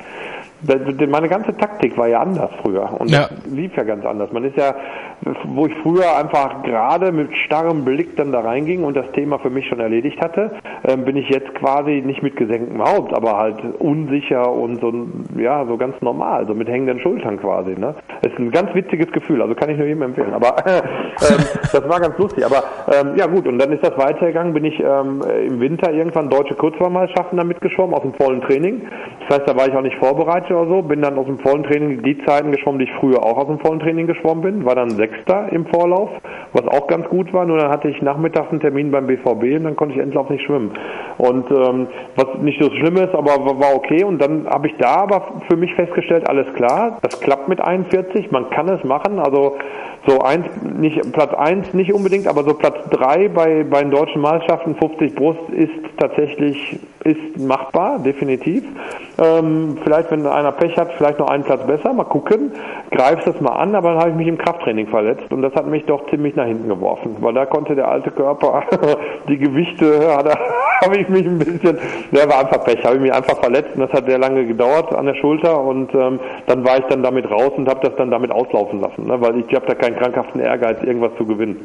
[0.60, 3.28] meine ganze Taktik war ja anders früher und ja.
[3.48, 4.32] lief ja ganz anders.
[4.32, 4.74] Man ist ja
[5.44, 9.50] wo ich früher einfach gerade mit starrem Blick dann da reinging und das Thema für
[9.50, 10.52] mich schon erledigt hatte,
[10.84, 14.92] ähm, bin ich jetzt quasi nicht mit gesenktem Haupt, aber halt unsicher und so,
[15.36, 17.74] ja, so ganz normal, so mit hängenden Schultern quasi.
[17.78, 17.94] Ne?
[18.22, 20.32] Ist ein ganz witziges Gefühl, also kann ich nur jedem empfehlen.
[20.32, 20.82] Aber äh,
[21.72, 22.44] das war ganz lustig.
[22.44, 26.30] Aber ähm, ja gut, und dann ist das weitergegangen, bin ich ähm, im Winter irgendwann
[26.30, 28.82] deutsche Kurzwahlmeisterschaften damit geschwommen, aus dem vollen Training.
[29.28, 31.64] Das heißt, da war ich auch nicht vorbereitet oder so, bin dann aus dem vollen
[31.64, 34.74] Training die Zeiten geschwommen, die ich früher auch aus dem vollen Training geschwommen bin, war
[34.74, 36.10] dann Sechster im Vorlauf,
[36.52, 39.64] was auch ganz gut war, nur dann hatte ich nachmittags einen Termin beim BVB und
[39.64, 40.72] dann konnte ich Endlauf nicht schwimmen.
[41.18, 44.04] Und ähm, was nicht so schlimm ist, aber war okay.
[44.04, 48.30] Und dann habe ich da aber für mich festgestellt, alles klar, das klappt mit 41,
[48.30, 49.18] man kann es machen.
[49.18, 49.56] Also
[50.06, 54.20] so eins, nicht, Platz eins nicht unbedingt, aber so Platz drei bei, bei den deutschen
[54.20, 58.64] Meisterschaften 50 Brust ist tatsächlich ist machbar, definitiv.
[59.18, 61.92] Ähm, vielleicht, wenn einer Pech hat, vielleicht noch einen Platz besser.
[61.92, 62.52] Mal gucken.
[62.90, 65.66] Greifst das mal an, aber dann habe ich mich im Krafttraining verletzt und das hat
[65.66, 68.64] mich doch ziemlich nach hinten geworfen, weil da konnte der alte Körper
[69.28, 70.38] die Gewichte, ja, da
[70.84, 71.78] habe ich mich ein bisschen,
[72.12, 74.94] der war einfach Pech, habe ich mich einfach verletzt und das hat sehr lange gedauert
[74.94, 78.10] an der Schulter und ähm, dann war ich dann damit raus und habe das dann
[78.10, 81.56] damit auslaufen lassen, ne, weil ich habe da keinen krankhaften Ehrgeiz, irgendwas zu gewinnen.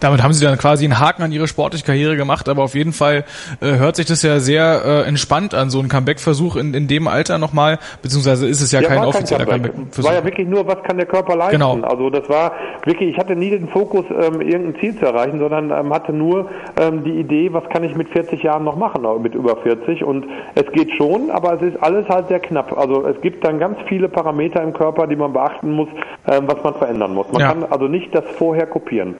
[0.00, 2.92] Damit haben Sie dann quasi einen Haken an Ihre sportliche Karriere gemacht, aber auf jeden
[2.92, 3.24] Fall
[3.60, 7.08] äh, hört sich das ja sehr äh, entspannt an, so ein Comeback-Versuch in, in dem
[7.08, 9.90] Alter nochmal, beziehungsweise ist es ja, ja kein offizieller Comeback-Versuch.
[9.94, 11.52] Comeback war ja wirklich nur, was kann der Körper leisten?
[11.52, 11.80] Genau.
[11.82, 12.52] Also das war
[12.84, 16.48] wirklich, ich hatte nie den Fokus, ähm, irgendein Ziel zu erreichen, sondern ähm, hatte nur
[16.80, 20.26] ähm, die Idee, was kann ich mit 40 Jahren noch machen, mit über 40 und
[20.54, 22.76] es geht schon, aber es ist alles halt sehr knapp.
[22.76, 25.88] Also es gibt dann ganz viele Parameter im Körper, die man beachten muss,
[26.26, 27.30] ähm, was man verändern muss.
[27.32, 27.48] Man ja.
[27.48, 29.16] kann also nicht das vorher kopieren.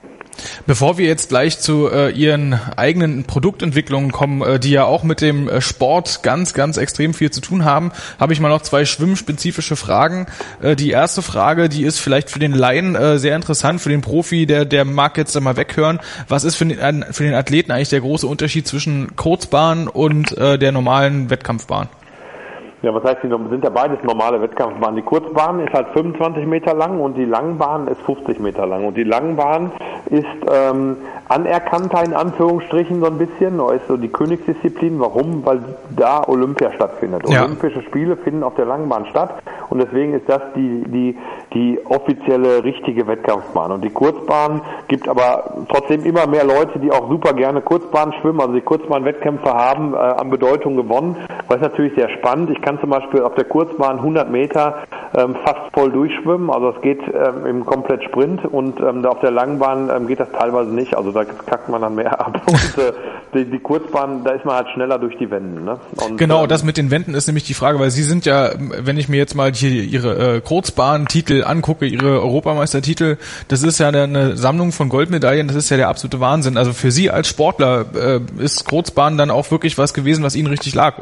[0.66, 5.20] Bevor wir jetzt gleich zu äh, Ihren eigenen Produktentwicklungen kommen, äh, die ja auch mit
[5.20, 8.84] dem äh, Sport ganz, ganz extrem viel zu tun haben, habe ich mal noch zwei
[8.84, 10.26] schwimmspezifische Fragen.
[10.62, 14.00] Äh, die erste Frage, die ist vielleicht für den Laien äh, sehr interessant, für den
[14.00, 16.00] Profi, der, der mag jetzt mal weghören.
[16.28, 20.58] Was ist für den, für den Athleten eigentlich der große Unterschied zwischen Kurzbahn und äh,
[20.58, 21.88] der normalen Wettkampfbahn?
[22.82, 24.96] Ja, was heißt, die sind ja beides normale Wettkampfbahnen.
[24.96, 28.86] Die Kurzbahn ist halt 25 Meter lang und die Langbahn ist 50 Meter lang.
[28.86, 29.70] Und die Langbahn
[30.06, 30.96] ist ähm,
[31.28, 34.98] anerkannter in Anführungsstrichen so ein bisschen, ist so die Königsdisziplin.
[34.98, 35.44] Warum?
[35.44, 35.60] Weil
[35.94, 37.28] da Olympia stattfindet.
[37.28, 37.44] Ja.
[37.44, 39.34] Olympische Spiele finden auf der Langbahn statt
[39.68, 41.18] und deswegen ist das die, die,
[41.54, 43.72] die offizielle richtige Wettkampfbahn.
[43.72, 48.40] Und die Kurzbahn gibt aber trotzdem immer mehr Leute, die auch super gerne Kurzbahn schwimmen,
[48.40, 51.16] also die Kurzbahnwettkämpfe haben äh, an Bedeutung gewonnen,
[51.48, 52.50] weil es natürlich sehr spannend.
[52.50, 54.84] Ich kann zum Beispiel auf der Kurzbahn 100 Meter
[55.16, 56.50] ähm, fast voll durchschwimmen.
[56.50, 60.30] Also es geht ähm, im komplett Sprint und ähm, auf der Langbahn ähm, geht das
[60.32, 60.96] teilweise nicht.
[60.96, 62.40] Also da kackt man dann mehr ab.
[62.46, 62.92] Und äh,
[63.34, 65.60] die, die, Kurzbahn, da ist man halt schneller durch die Wände.
[65.60, 65.78] Ne?
[65.96, 68.50] Und, genau, ähm, das mit den Wänden ist nämlich die Frage, weil Sie sind ja,
[68.58, 73.16] wenn ich mir jetzt mal hier Ihre äh, Kurzbahntitel angucke, Ihre Europameistertitel,
[73.48, 76.56] das ist ja eine, Sammlung von Goldmedaillen, das ist ja der absolute Wahnsinn.
[76.56, 80.48] Also für Sie als Sportler äh, ist Kurzbahn dann auch wirklich was gewesen, was Ihnen
[80.48, 80.94] richtig lag.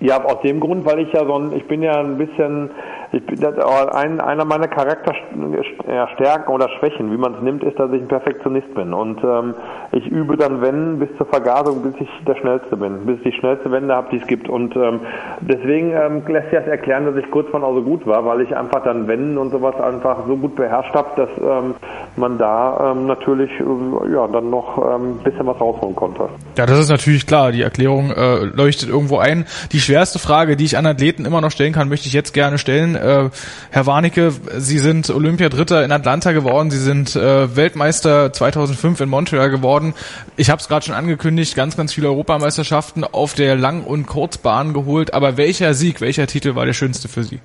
[0.00, 2.70] Ja, aus dem Grund, weil ich ja so ein, ich bin ja ein bisschen
[3.12, 8.08] ich ein, einer meiner Charakterstärken oder Schwächen, wie man es nimmt, ist, dass ich ein
[8.08, 8.92] Perfektionist bin.
[8.92, 9.54] Und ähm,
[9.92, 13.40] ich übe dann Wenden bis zur Vergasung, bis ich der Schnellste bin, bis ich die
[13.40, 14.48] schnellste Wende habe, die es gibt.
[14.48, 15.00] Und ähm,
[15.40, 18.42] deswegen ähm, lässt sich das erklären, dass ich kurz von auch so gut war, weil
[18.42, 21.74] ich einfach dann Wenden und sowas einfach so gut beherrscht habe, dass ähm,
[22.16, 26.28] man da ähm, natürlich äh, ja dann noch ähm, bisschen was rausholen konnte.
[26.56, 27.52] Ja, das ist natürlich klar.
[27.52, 29.46] Die Erklärung äh, leuchtet irgendwo ein.
[29.72, 32.58] Die schwerste Frage, die ich an Athleten immer noch stellen kann, möchte ich jetzt gerne
[32.58, 33.30] stellen äh,
[33.70, 39.50] Herr Warnecke, Sie sind Olympiadritter in Atlanta geworden, Sie sind äh, Weltmeister 2005 in Montreal
[39.50, 39.94] geworden.
[40.36, 44.72] Ich habe es gerade schon angekündigt, ganz, ganz viele Europameisterschaften auf der Lang- und Kurzbahn
[44.72, 45.14] geholt.
[45.14, 47.40] Aber welcher Sieg, welcher Titel war der schönste für Sie?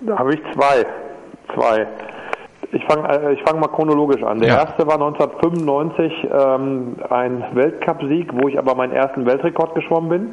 [0.00, 0.86] Da habe ich zwei.
[1.54, 1.86] Zwei.
[2.72, 4.38] Ich fange äh, ich fang mal chronologisch an.
[4.38, 4.54] Der ja.
[4.60, 10.32] erste war 1995 ähm, ein Weltcupsieg, wo ich aber meinen ersten Weltrekord geschwommen bin.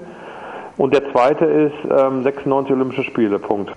[0.78, 3.72] Und der zweite ist ähm, 96 Olympische Spiele, Punkt.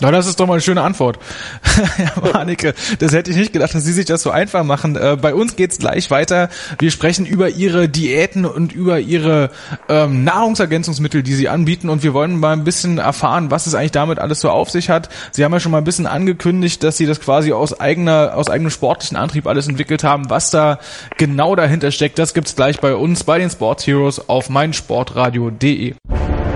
[0.00, 1.18] Na, das ist doch mal eine schöne Antwort.
[1.96, 4.96] Herr Warnecke, das hätte ich nicht gedacht, dass Sie sich das so einfach machen.
[4.96, 6.48] Äh, bei uns geht's gleich weiter.
[6.78, 9.50] Wir sprechen über Ihre Diäten und über Ihre
[9.90, 11.90] ähm, Nahrungsergänzungsmittel, die Sie anbieten.
[11.90, 14.88] Und wir wollen mal ein bisschen erfahren, was es eigentlich damit alles so auf sich
[14.88, 15.10] hat.
[15.32, 18.48] Sie haben ja schon mal ein bisschen angekündigt, dass Sie das quasi aus eigener, aus
[18.48, 20.30] eigenem sportlichen Antrieb alles entwickelt haben.
[20.30, 20.78] Was da
[21.18, 25.94] genau dahinter steckt, das gibt's gleich bei uns, bei den Sports Heroes auf meinsportradio.de.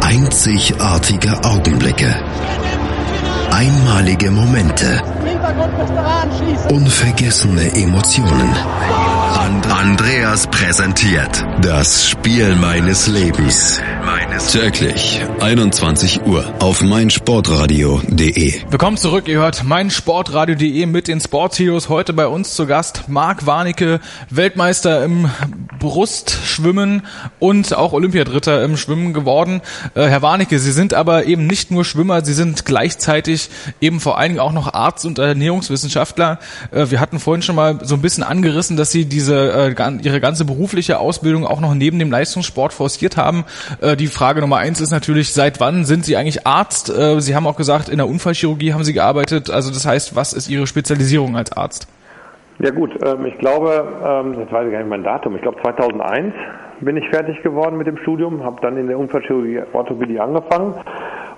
[0.01, 2.15] Einzigartige Augenblicke
[3.57, 5.01] Einmalige Momente.
[6.71, 8.51] Unvergessene Emotionen.
[9.37, 13.81] And Andreas präsentiert das Spiel meines Lebens
[14.51, 18.55] Täglich 21 Uhr auf meinsportradio.de.
[18.69, 21.89] Willkommen zurück, ihr hört meinsportradio.de mit den Sports Heroes.
[21.89, 25.31] Heute bei uns zu Gast Marc Warnecke, Weltmeister im
[25.79, 27.03] Brustschwimmen
[27.39, 29.61] und auch Olympiadritter im Schwimmen geworden.
[29.95, 34.19] Äh, Herr Warnecke, Sie sind aber eben nicht nur Schwimmer, Sie sind gleichzeitig eben vor
[34.19, 36.39] allen Dingen auch noch Arzt und Ernährungswissenschaftler.
[36.71, 40.21] Äh, wir hatten vorhin schon mal so ein bisschen angerissen, dass Sie diese äh, Ihre
[40.21, 43.45] ganze berufliche Ausbildung auch noch neben dem Leistungssport forciert haben.
[43.81, 46.91] Äh, die Frage Nummer eins ist natürlich, seit wann sind Sie eigentlich Arzt?
[46.91, 49.51] Äh, Sie haben auch gesagt, in der Unfallchirurgie haben Sie gearbeitet.
[49.51, 51.89] Also das heißt, was ist Ihre Spezialisierung als Arzt?
[52.61, 55.61] Ja gut, ähm, ich glaube, ähm, jetzt weiß ich gar nicht mein Datum, ich glaube
[55.63, 56.35] 2001
[56.81, 60.75] bin ich fertig geworden mit dem Studium, habe dann in der Unfallchirurgie Orthopädie angefangen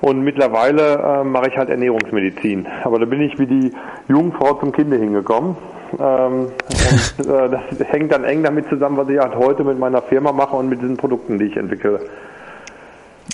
[0.00, 2.66] und mittlerweile äh, mache ich halt Ernährungsmedizin.
[2.84, 3.72] Aber da bin ich wie die
[4.08, 5.56] Jungfrau zum Kinde hingekommen.
[5.98, 6.48] Ähm,
[7.18, 10.32] und äh, das hängt dann eng damit zusammen, was ich halt heute mit meiner Firma
[10.32, 12.00] mache und mit diesen Produkten, die ich entwickle.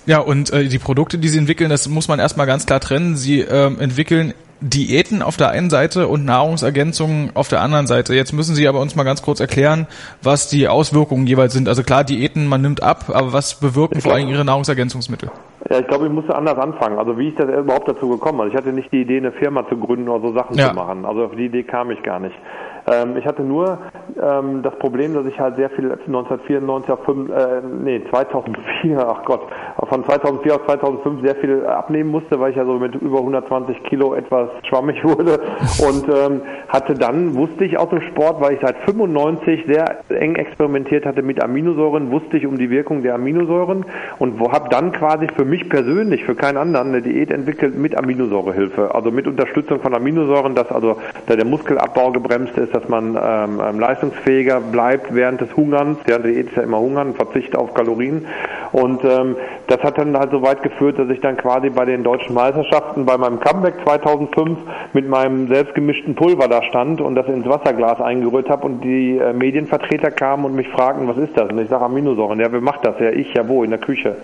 [0.07, 3.17] Ja, und äh, die Produkte, die Sie entwickeln, das muss man erstmal ganz klar trennen.
[3.17, 8.15] Sie ähm, entwickeln Diäten auf der einen Seite und Nahrungsergänzungen auf der anderen Seite.
[8.15, 9.87] Jetzt müssen Sie aber uns mal ganz kurz erklären,
[10.23, 11.69] was die Auswirkungen jeweils sind.
[11.69, 15.31] Also klar, Diäten, man nimmt ab, aber was bewirken ich vor allem Ihre Nahrungsergänzungsmittel?
[15.73, 16.99] Ja, ich glaube, ich musste anders anfangen.
[16.99, 18.41] Also wie ich das überhaupt dazu gekommen bin.
[18.43, 20.69] Also ich hatte nicht die Idee, eine Firma zu gründen oder so Sachen ja.
[20.69, 21.07] zu machen.
[21.07, 22.37] Also auf die Idee kam ich gar nicht.
[22.87, 23.79] Ähm, ich hatte nur
[24.21, 29.25] ähm, das Problem, dass ich halt sehr viel 1994 auf 5, äh, nee, 2004, ach
[29.25, 29.43] Gott,
[29.89, 33.85] von 2004 auf 2005 sehr viel abnehmen musste, weil ich ja so mit über 120
[33.85, 35.41] Kilo etwas schwammig wurde
[35.87, 40.35] und ähm, hatte dann, wusste ich aus dem Sport, weil ich seit 95 sehr eng
[40.35, 43.87] experimentiert hatte mit Aminosäuren, wusste ich um die Wirkung der Aminosäuren
[44.19, 48.95] und habe dann quasi für mich persönlich, für keinen anderen, eine Diät entwickelt mit Aminosäurehilfe,
[48.95, 50.97] also mit Unterstützung von Aminosäuren, dass also
[51.27, 55.99] da der Muskelabbau gebremst ist, dass man ähm, ähm, leistungsfähiger bleibt während des Hungerns.
[56.07, 58.27] Ja, Diät ist ja immer Hungern, Verzicht auf Kalorien.
[58.73, 59.37] Und ähm,
[59.67, 63.05] das hat dann halt so weit geführt, dass ich dann quasi bei den deutschen Meisterschaften
[63.05, 64.59] bei meinem Comeback 2005
[64.93, 69.33] mit meinem selbstgemischten Pulver da stand und das ins Wasserglas eingerührt habe und die äh,
[69.33, 71.51] Medienvertreter kamen und mich fragten, was ist das?
[71.51, 72.41] Und ich sage Aminosäuren.
[72.41, 72.99] Ja, wer macht das?
[72.99, 73.33] Ja, ich.
[73.35, 73.65] Ja, wo?
[73.65, 74.17] In der Küche.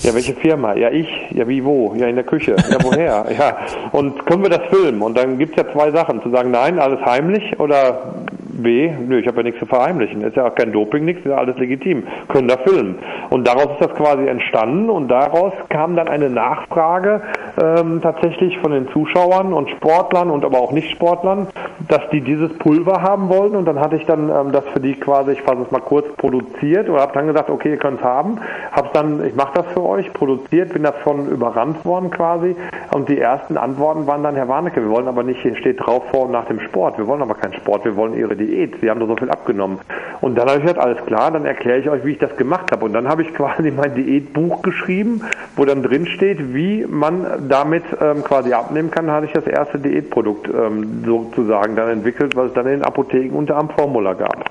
[0.00, 0.74] Ja, welche Firma?
[0.74, 1.08] Ja, ich.
[1.30, 1.92] Ja, wie, wo?
[1.96, 2.54] Ja, in der Küche.
[2.70, 3.26] Ja, woher?
[3.38, 3.58] ja.
[3.90, 5.02] Und können wir das filmen?
[5.02, 6.22] Und dann gibt's ja zwei Sachen.
[6.22, 8.14] Zu sagen, nein, alles heimlich oder
[8.58, 10.22] B, nö, ich habe ja nichts zu verheimlichen.
[10.22, 12.04] Ist ja auch kein Doping, nichts, ist ja alles legitim.
[12.28, 12.98] Können da filmen.
[13.30, 17.22] Und daraus ist das quasi entstanden und daraus kam dann eine Nachfrage
[17.60, 21.48] ähm, tatsächlich von den Zuschauern und Sportlern und aber auch Nicht-Sportlern,
[21.88, 24.94] dass die dieses Pulver haben wollten und dann hatte ich dann ähm, das für die
[24.94, 28.04] quasi, ich fasse es mal kurz, produziert und habe dann gesagt, okay, ihr könnt es
[28.04, 28.38] haben.
[28.72, 32.54] Hab's dann, ich mache das für euch, produziert, bin davon überrannt worden quasi
[32.92, 36.04] und die ersten Antworten waren dann, Herr Warnecke, wir wollen aber nicht, hier steht drauf
[36.10, 38.90] vor und nach dem Sport, wir wollen aber keinen Sport, wir wollen Ihre Diät, Sie
[38.90, 39.78] haben doch so viel abgenommen.
[40.20, 42.70] Und dann habe ich gesagt, alles klar, dann erkläre ich euch, wie ich das gemacht
[42.72, 45.22] habe und dann habe ich quasi mein Diätbuch geschrieben,
[45.56, 49.78] wo dann drin steht, wie man damit ähm, quasi abnehmen kann, hatte ich das erste
[49.78, 54.44] Diätprodukt ähm, sozusagen dann entwickelt, was es dann in den Apotheken unter am Formula gab.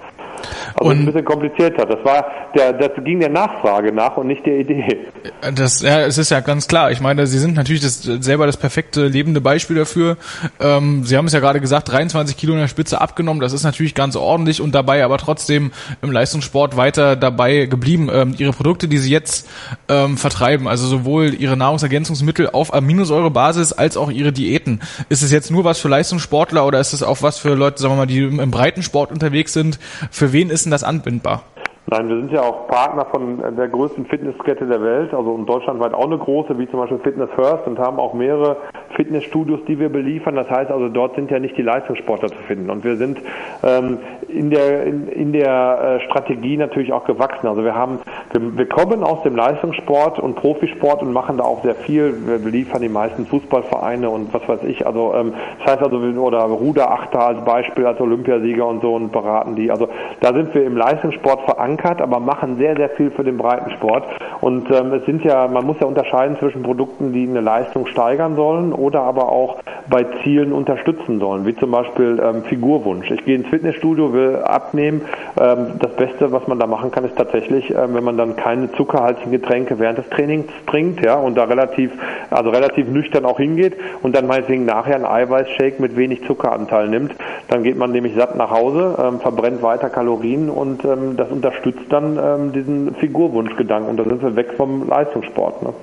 [0.76, 1.86] Also und ein bisschen komplizierter.
[1.86, 2.26] Das war
[2.56, 5.08] der, das ging der Nachfrage nach und nicht der Idee.
[5.56, 6.92] Das, ja, es ist ja ganz klar.
[6.92, 10.18] Ich meine, Sie sind natürlich das, selber das perfekte lebende Beispiel dafür.
[10.60, 13.42] Ähm, Sie haben es ja gerade gesagt, 23 Kilo in der Spitze abgenommen.
[13.42, 15.72] Das ist natürlich ganz ordentlich und dabei aber trotzdem
[16.02, 18.10] im Leistungssport weiter dabei geblieben.
[18.12, 19.48] Ähm, Ihre Produkte, die Sie jetzt
[19.90, 24.82] ähm, vertreiben, also sowohl Ihre Nahrungsergänzungsmittel auf Aminosäurebasis als auch Ihre Diäten.
[25.10, 27.94] Ist es jetzt nur was für Leistungssportler oder ist es auch was für Leute, sagen
[27.94, 29.80] wir mal, die im Breitensport unterwegs sind?
[30.12, 31.44] Für wen ist denn das anbindbar?
[31.90, 35.94] Nein, wir sind ja auch Partner von der größten Fitnesskette der Welt, also in deutschlandweit
[35.94, 38.58] auch eine große, wie zum Beispiel Fitness First und haben auch mehrere
[38.98, 40.36] Fitnessstudios, die wir beliefern.
[40.36, 42.70] Das heißt also, dort sind ja nicht die Leistungssportler zu finden.
[42.70, 43.20] Und wir sind
[43.64, 47.48] ähm, in der, in, in der äh, Strategie natürlich auch gewachsen.
[47.48, 48.00] Also wir haben,
[48.34, 52.14] wir, wir kommen aus dem Leistungssport und Profisport und machen da auch sehr viel.
[52.26, 54.86] Wir beliefern die meisten Fußballvereine und was weiß ich.
[54.86, 59.56] Also ähm, das heißt also, oder Ruderachter als Beispiel, als Olympiasieger und so und beraten
[59.56, 59.72] die.
[59.72, 59.88] Also
[60.20, 64.04] da sind wir im Leistungssport verankert verankert, aber machen sehr, sehr viel für den Breitensport.
[64.42, 68.36] Und ähm, es sind ja, man muss ja unterscheiden zwischen Produkten, die eine Leistung steigern
[68.36, 69.60] sollen oder aber auch
[69.90, 73.10] bei Zielen unterstützen sollen, wie zum Beispiel ähm, Figurwunsch.
[73.12, 75.02] Ich gehe ins Fitnessstudio, will abnehmen.
[75.40, 78.72] Ähm, das Beste, was man da machen kann, ist tatsächlich, ähm, wenn man dann keine
[78.74, 81.92] zuckerhaltigen Getränke während des Trainings trinkt, ja, und da relativ,
[82.30, 87.16] also relativ nüchtern auch hingeht und dann meinetwegen nachher einen Eiweißshake mit wenig Zuckeranteil nimmt,
[87.48, 91.67] dann geht man nämlich satt nach Hause, ähm, verbrennt weiter Kalorien und ähm, das unterstützt
[91.90, 95.64] dann ähm, diesen Figurwunschgedanken und da sind wir weg vom Leistungssport.
[95.64, 95.74] Ne?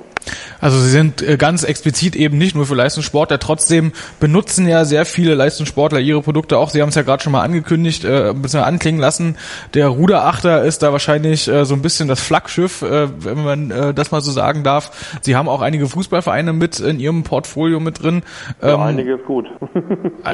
[0.61, 5.05] Also sie sind äh, ganz explizit eben nicht nur für Leistungssportler, trotzdem benutzen ja sehr
[5.05, 6.70] viele Leistungssportler ihre Produkte auch.
[6.70, 9.37] Sie haben es ja gerade schon mal angekündigt, äh, ein bisschen anklingen lassen.
[9.74, 13.95] Der Ruderachter ist da wahrscheinlich äh, so ein bisschen das Flaggschiff, äh, wenn man äh,
[13.95, 15.18] das mal so sagen darf.
[15.20, 18.22] Sie haben auch einige Fußballvereine mit in ihrem Portfolio mit drin.
[18.62, 19.47] Ähm, ja, einige ist gut.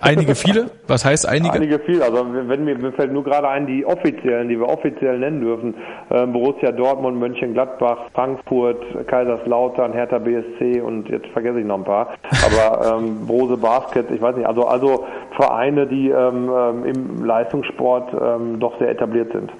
[0.00, 0.70] Einige viele?
[0.86, 1.54] Was heißt einige?
[1.54, 2.02] Einige viel.
[2.02, 5.74] Also wenn mir, mir fällt nur gerade ein, die offiziellen, die wir offiziell nennen dürfen.
[6.10, 12.14] Ähm, Borussia Dortmund, Mönchengladbach, Frankfurt, Kaiserslautern, Hertha BSC und jetzt vergesse ich noch ein paar.
[12.44, 18.12] Aber ähm, Brose Basket, ich weiß nicht, also also Vereine, die ähm, ähm im Leistungssport
[18.14, 19.50] ähm, doch sehr etabliert sind.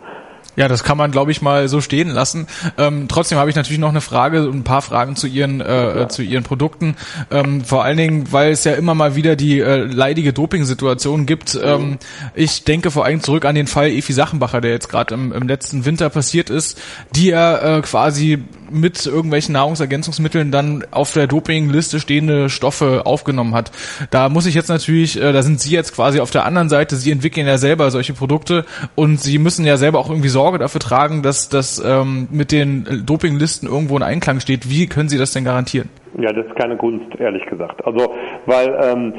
[0.57, 2.47] Ja, das kann man, glaube ich, mal so stehen lassen.
[2.77, 6.23] Ähm, trotzdem habe ich natürlich noch eine Frage, ein paar Fragen zu ihren äh, zu
[6.23, 6.97] ihren Produkten.
[7.31, 11.59] Ähm, vor allen Dingen, weil es ja immer mal wieder die äh, leidige Doping-Situation gibt.
[11.63, 11.99] Ähm,
[12.35, 15.47] ich denke vor allem zurück an den Fall Efi Sachenbacher, der jetzt gerade im, im
[15.47, 16.81] letzten Winter passiert ist,
[17.15, 23.71] die er äh, quasi mit irgendwelchen Nahrungsergänzungsmitteln dann auf der Dopingliste stehende Stoffe aufgenommen hat.
[24.11, 26.97] Da muss ich jetzt natürlich, äh, da sind Sie jetzt quasi auf der anderen Seite,
[26.97, 28.65] Sie entwickeln ja selber solche Produkte
[28.95, 33.05] und Sie müssen ja selber auch irgendwie Sorge dafür tragen, dass das ähm, mit den
[33.05, 34.71] Dopinglisten irgendwo in Einklang steht.
[34.71, 35.89] Wie können Sie das denn garantieren?
[36.19, 37.87] Ja, das ist keine Kunst, ehrlich gesagt.
[37.87, 38.15] Also,
[38.47, 39.15] weil ähm,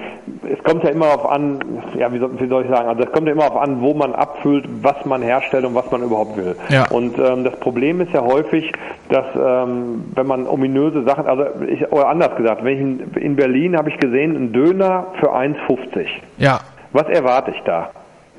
[0.52, 1.60] es kommt ja immer auf an,
[1.98, 3.94] ja, wie soll, wie soll ich sagen, also es kommt ja immer auf an, wo
[3.94, 6.56] man abfüllt, was man herstellt und was man überhaupt will.
[6.70, 6.88] Ja.
[6.90, 8.72] Und ähm, das Problem ist ja häufig,
[9.10, 13.36] dass ähm, wenn man ominöse Sachen, also ich, oder anders gesagt, wenn ich in, in
[13.36, 16.08] Berlin habe ich gesehen, einen Döner für 1,50.
[16.38, 16.60] Ja.
[16.92, 17.90] Was erwarte ich da?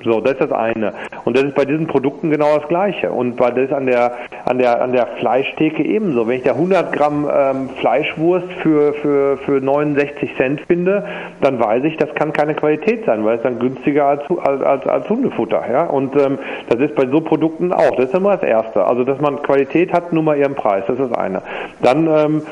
[0.05, 0.93] So, das ist das eine.
[1.25, 3.11] Und das ist bei diesen Produkten genau das Gleiche.
[3.11, 4.13] Und bei das ist an der
[4.45, 6.27] an der an der Fleischtheke ebenso.
[6.27, 11.05] Wenn ich da 100 Gramm ähm, Fleischwurst für für für 69 Cent finde,
[11.41, 14.87] dann weiß ich, das kann keine Qualität sein, weil es dann günstiger als als als,
[14.87, 15.63] als Hundefutter.
[15.71, 15.85] Ja.
[15.85, 16.39] Und ähm,
[16.69, 17.97] das ist bei so Produkten auch.
[17.97, 18.85] Das ist immer das Erste.
[18.85, 20.85] Also dass man Qualität hat, nur mal ihren Preis.
[20.87, 21.43] Das ist das eine.
[21.83, 22.43] Dann ähm,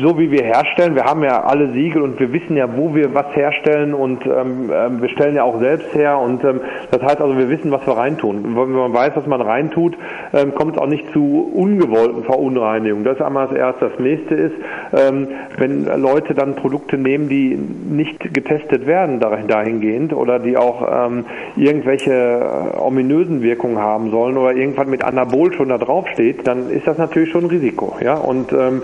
[0.00, 3.14] so wie wir herstellen, wir haben ja alle Siegel und wir wissen ja, wo wir
[3.14, 6.60] was herstellen und ähm, ähm wir stellen ja auch selbst her und ähm,
[6.90, 8.56] das heißt also, wir wissen, was wir reintun.
[8.56, 9.96] Wenn man weiß, was man reintut,
[10.32, 13.04] ähm, kommt es auch nicht zu ungewollten Verunreinigungen.
[13.04, 13.90] Das ist einmal das Erste.
[13.90, 14.54] Das nächste ist,
[14.92, 17.58] ähm, wenn Leute dann Produkte nehmen, die
[17.90, 21.24] nicht getestet werden dahingehend oder die auch ähm,
[21.56, 26.70] irgendwelche äh, ominösen Wirkungen haben sollen oder irgendwann mit Anabol schon da drauf steht, dann
[26.70, 27.96] ist das natürlich schon ein Risiko.
[28.02, 28.14] Ja?
[28.14, 28.82] Und dann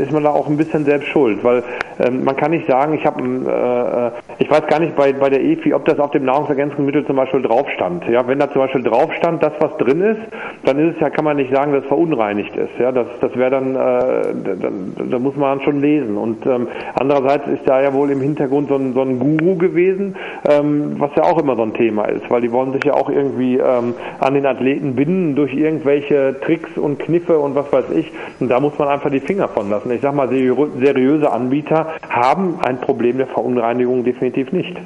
[0.00, 1.62] ist man da auch ein bisschen selbst schuld, weil
[2.10, 5.42] man kann nicht sagen, ich habe, äh, äh, ich weiß gar nicht bei, bei der
[5.42, 8.06] EFI, ob das auf dem Nahrungsergänzungsmittel zum Beispiel drauf stand.
[8.06, 10.20] Ja, wenn da zum Beispiel drauf stand, das was drin ist,
[10.64, 12.70] dann ist es ja, kann man nicht sagen, dass es verunreinigt ist.
[12.78, 16.16] Ja, das, das wäre dann, äh, da muss man schon lesen.
[16.16, 20.14] Und ähm, andererseits ist da ja wohl im Hintergrund so ein, so ein Guru gewesen,
[20.48, 23.10] ähm, was ja auch immer so ein Thema ist, weil die wollen sich ja auch
[23.10, 28.12] irgendwie ähm, an den Athleten binden durch irgendwelche Tricks und Kniffe und was weiß ich.
[28.38, 29.90] Und da muss man einfach die Finger von lassen.
[29.90, 34.76] Ich sag mal, seriöse Anbieter haben ein Problem der Verunreinigung definitiv nicht.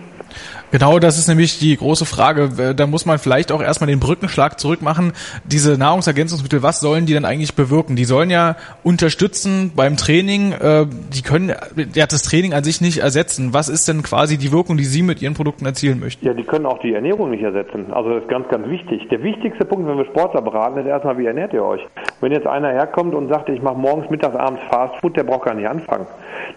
[0.75, 2.75] Genau, das ist nämlich die große Frage.
[2.75, 5.13] Da muss man vielleicht auch erstmal den Brückenschlag zurückmachen.
[5.45, 7.95] Diese Nahrungsergänzungsmittel, was sollen die denn eigentlich bewirken?
[7.95, 10.51] Die sollen ja unterstützen beim Training.
[10.51, 11.53] Äh, die können
[11.95, 13.55] ja das Training an sich nicht ersetzen.
[13.55, 16.27] Was ist denn quasi die Wirkung, die Sie mit Ihren Produkten erzielen möchten?
[16.27, 17.93] Ja, die können auch die Ernährung nicht ersetzen.
[17.93, 19.07] Also das ist ganz, ganz wichtig.
[19.11, 21.87] Der wichtigste Punkt, wenn wir Sportler beraten, ist erstmal, wie ernährt ihr euch?
[22.21, 25.55] Wenn jetzt einer herkommt und sagt, ich mache morgens, mittags, abends Fastfood, der braucht gar
[25.55, 26.09] nicht anfangen.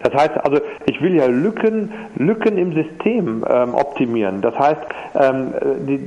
[0.02, 4.40] Das heißt also, ich will ja Lücken, Lücken im System ähm, optimieren optimieren.
[4.40, 4.80] Das heißt,
[5.14, 5.52] ähm,
[5.86, 6.04] die,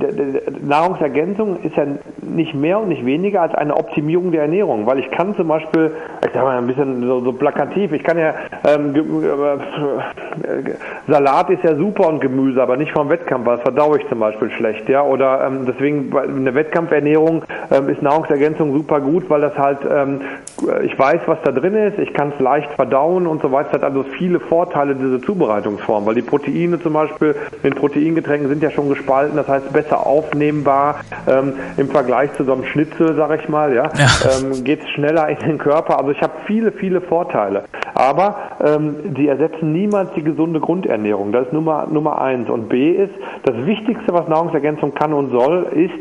[0.66, 1.86] Nahrungsergänzung ist ja
[2.20, 5.92] nicht mehr und nicht weniger als eine Optimierung der Ernährung, weil ich kann zum Beispiel,
[6.24, 8.34] ich sage mal ein bisschen so, so plakativ, ich kann ja
[8.66, 9.00] ähm, äh,
[11.08, 14.20] Salat ist ja super und Gemüse, aber nicht vom Wettkampf, weil das verdaue ich zum
[14.20, 19.56] Beispiel schlecht, ja, oder ähm, deswegen eine Wettkampfernährung ähm, ist Nahrungsergänzung super gut, weil das
[19.56, 20.20] halt ähm,
[20.84, 23.68] ich weiß, was da drin ist, ich kann es leicht verdauen und so weiter.
[23.68, 28.62] Es hat also viele Vorteile diese Zubereitungsform, weil die Proteine zum Beispiel in Proteingetränken sind
[28.62, 30.96] ja schon gespalten, das heißt besser aufnehmbar
[31.26, 34.08] ähm, im Vergleich zu so einem Schnitzel, sag ich mal, ja, ja.
[34.40, 35.98] Ähm, geht es schneller in den Körper.
[35.98, 37.64] Also ich habe viele, viele Vorteile.
[37.94, 41.32] Aber ähm, die ersetzen niemals die gesunde Grundernährung.
[41.32, 42.48] Das ist Nummer, Nummer eins.
[42.48, 43.12] Und B ist,
[43.44, 45.92] das Wichtigste, was Nahrungsergänzung kann und soll, ist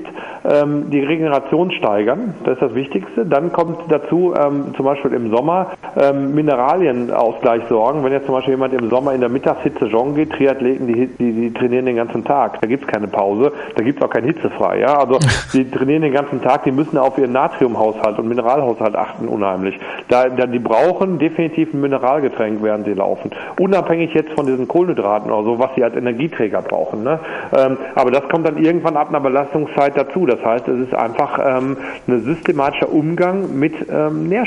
[0.45, 2.35] ähm, die Regeneration steigern.
[2.43, 3.25] Das ist das Wichtigste.
[3.25, 8.03] Dann kommt dazu ähm, zum Beispiel im Sommer ähm, Mineralienausgleich sorgen.
[8.03, 11.31] Wenn jetzt zum Beispiel jemand im Sommer in der Mittagshitze joggen geht, Triathleten, die, die,
[11.33, 12.61] die trainieren den ganzen Tag.
[12.61, 14.79] Da gibt's keine Pause, da gibt's auch kein Hitzefrei.
[14.79, 14.97] Ja?
[14.99, 15.19] Also
[15.53, 19.79] die trainieren den ganzen Tag, die müssen auf ihren Natriumhaushalt und Mineralhaushalt achten unheimlich.
[20.07, 23.31] Da, da, die brauchen definitiv Mineralgetränk, während sie laufen.
[23.59, 27.03] Unabhängig jetzt von diesen Kohlenhydraten oder so, was sie als Energieträger brauchen.
[27.03, 27.19] Ne?
[27.57, 30.25] Ähm, aber das kommt dann irgendwann ab einer Belastungszeit dazu.
[30.25, 31.77] Das heißt, es ist einfach ähm,
[32.07, 34.40] ein systematischer Umgang mit ähm, Nährstoffen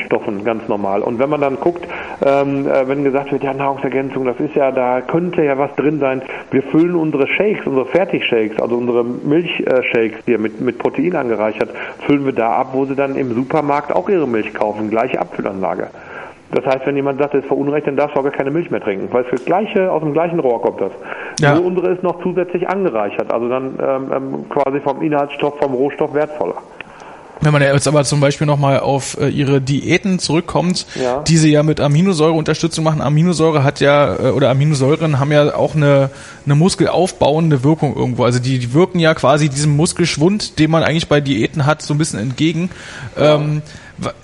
[0.44, 1.02] ganz normal.
[1.02, 1.86] Und wenn man dann guckt,
[2.24, 5.98] ähm, äh, wenn gesagt wird, ja, Nahrungsergänzung, das ist ja, da könnte ja was drin
[5.98, 6.22] sein.
[6.50, 11.70] Wir füllen unsere Shakes, unsere Fertigshakes, also unsere Milchshakes hier mit, mit Protein angereichert,
[12.06, 14.90] füllen wir da ab, wo sie dann im Supermarkt auch ihre Milch kaufen.
[14.90, 15.88] Gleiche Abfüllanlage.
[16.54, 18.70] Das heißt, wenn jemand sagt, das ist verunrecht, dann darfst du auch gar keine Milch
[18.70, 20.92] mehr trinken, weil es das gleiche, aus dem gleichen Rohr kommt das.
[21.40, 21.54] Ja.
[21.56, 26.14] Nur unsere ist noch zusätzlich angereichert, also dann ähm, ähm quasi vom Inhaltsstoff, vom Rohstoff
[26.14, 26.56] wertvoller.
[27.40, 31.20] Wenn man jetzt aber zum Beispiel nochmal auf äh, ihre Diäten zurückkommt, ja.
[31.22, 33.00] die sie ja mit Aminosäureunterstützung machen.
[33.00, 36.10] Aminosäure hat ja, äh, oder Aminosäuren haben ja auch eine,
[36.46, 38.24] eine muskelaufbauende Wirkung irgendwo.
[38.24, 41.92] Also die, die wirken ja quasi diesem Muskelschwund, den man eigentlich bei Diäten hat, so
[41.92, 42.70] ein bisschen entgegen.
[43.18, 43.34] Ja.
[43.34, 43.62] Ähm,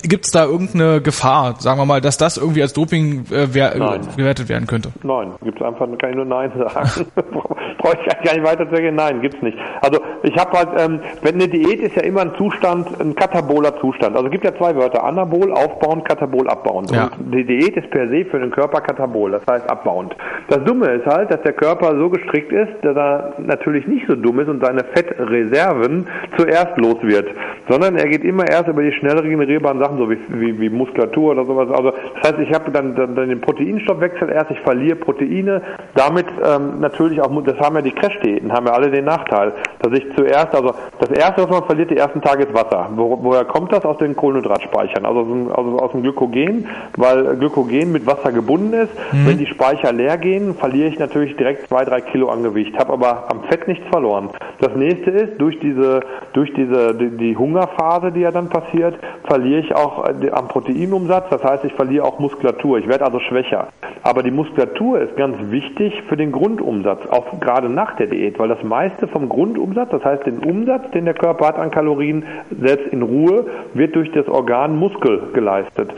[0.03, 4.49] Gibt es da irgendeine Gefahr, sagen wir mal, dass das irgendwie als Doping äh, gewertet
[4.49, 4.89] werden könnte?
[5.03, 7.05] Nein, gibt es einfach, kann ich nur Nein sagen.
[7.77, 9.57] Brauche ich gar nicht weiter zu sagen, nein, gibt's nicht.
[9.81, 13.79] Also ich habe halt, ähm, wenn eine Diät ist ja immer ein Zustand, ein kataboler
[13.79, 14.15] Zustand.
[14.15, 16.91] Also es gibt ja zwei Wörter, Anabol aufbauend, Katabol abbauend.
[16.91, 17.09] Ja.
[17.17, 20.15] Und die Diät ist per se für den Körper katabol, das heißt abbauend.
[20.49, 24.15] Das Dumme ist halt, dass der Körper so gestrickt ist, dass er natürlich nicht so
[24.15, 26.07] dumm ist und seine Fettreserven
[26.37, 27.29] zuerst los wird,
[27.67, 29.19] sondern er geht immer erst über die schnell
[29.61, 31.69] regenerierbaren Sachen, so wie, wie, wie Muskulatur oder sowas.
[31.71, 35.61] Also das heißt, ich habe dann, dann, dann den Proteinstoffwechsel erst, ich verliere Proteine,
[35.95, 39.93] damit ähm, natürlich auch, das haben ja die Crash-Diäten, haben ja alle den Nachteil, dass
[39.93, 42.89] ich zuerst, also das erste, was man verliert, die ersten Tage ist Wasser.
[42.95, 43.85] Wo, woher kommt das?
[43.85, 48.73] Aus den Kohlenhydratspeichern, also aus dem, also aus dem Glykogen, weil Glykogen mit Wasser gebunden
[48.73, 48.91] ist.
[49.11, 49.27] Mhm.
[49.27, 52.93] Wenn die Speicher leer gehen, verliere ich natürlich direkt zwei, drei Kilo an Gewicht, habe
[52.93, 54.29] aber am Fett nichts verloren.
[54.59, 56.01] Das nächste ist, durch diese,
[56.33, 58.95] durch diese, die, die Hungerphase, die ja dann passiert,
[59.25, 63.19] verliere ich auch äh, am Proteinumsatz, das heißt, ich verliere auch Muskulatur, ich werde also
[63.19, 63.67] schwächer.
[64.03, 68.49] Aber die Muskulatur ist ganz wichtig für den Grundumsatz, auch gerade nach der Diät, weil
[68.49, 72.25] das meiste vom Grundumsatz, das heißt den Umsatz, den der Körper hat an Kalorien,
[72.59, 75.91] selbst in Ruhe, wird durch das Organ Muskel geleistet.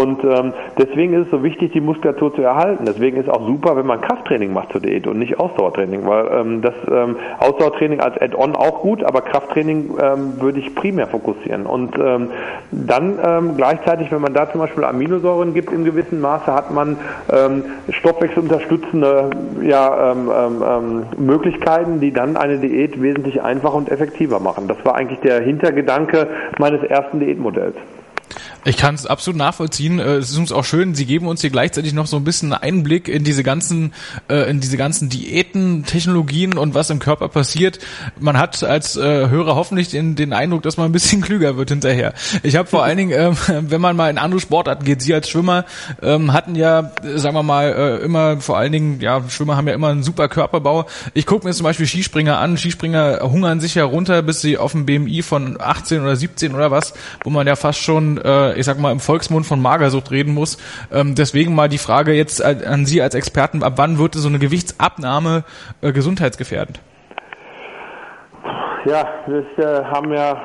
[0.00, 2.84] Und ähm, deswegen ist es so wichtig, die Muskulatur zu erhalten.
[2.86, 6.26] Deswegen ist es auch super, wenn man Krafttraining macht zur Diät und nicht Ausdauertraining, weil
[6.32, 11.66] ähm, das ähm, Ausdauertraining als Add-on auch gut, aber Krafttraining ähm, würde ich primär fokussieren.
[11.66, 12.28] Und ähm,
[12.70, 16.96] dann ähm, gleichzeitig, wenn man da zum Beispiel Aminosäuren gibt in gewissem Maße, hat man
[17.32, 19.30] ähm, stoffwechselunterstützende
[19.62, 24.68] ja, ähm, ähm, ähm, Möglichkeiten, die dann eine Diät wesentlich einfacher und effektiver machen.
[24.68, 26.28] Das war eigentlich der Hintergedanke
[26.58, 27.74] meines ersten Diätmodells.
[28.68, 29.98] Ich kann es absolut nachvollziehen.
[29.98, 32.52] Äh, es ist uns auch schön, Sie geben uns hier gleichzeitig noch so ein bisschen
[32.52, 33.94] Einblick in diese ganzen,
[34.28, 37.78] äh, in diese ganzen Diäten, Technologien und was im Körper passiert.
[38.20, 41.70] Man hat als äh, Hörer hoffentlich den, den Eindruck, dass man ein bisschen klüger wird
[41.70, 42.12] hinterher.
[42.42, 43.36] Ich habe vor allen Dingen, ähm,
[43.70, 45.64] wenn man mal in andere Sportarten geht, Sie als Schwimmer
[46.02, 49.88] ähm, hatten ja, sagen wir mal, immer vor allen Dingen, ja, Schwimmer haben ja immer
[49.88, 50.86] einen super Körperbau.
[51.14, 52.58] Ich gucke mir zum Beispiel Skispringer an.
[52.58, 56.70] Skispringer hungern sich ja runter, bis sie auf dem BMI von 18 oder 17 oder
[56.70, 56.92] was,
[57.24, 58.18] wo man ja fast schon
[58.58, 60.58] ich sag mal, im Volksmund von Magersucht reden muss.
[60.92, 64.38] Ähm, deswegen mal die Frage jetzt an Sie als Experten, ab wann wird so eine
[64.38, 65.44] Gewichtsabnahme
[65.80, 66.80] äh, gesundheitsgefährdend?
[68.84, 70.40] Ja, es äh, haben ja,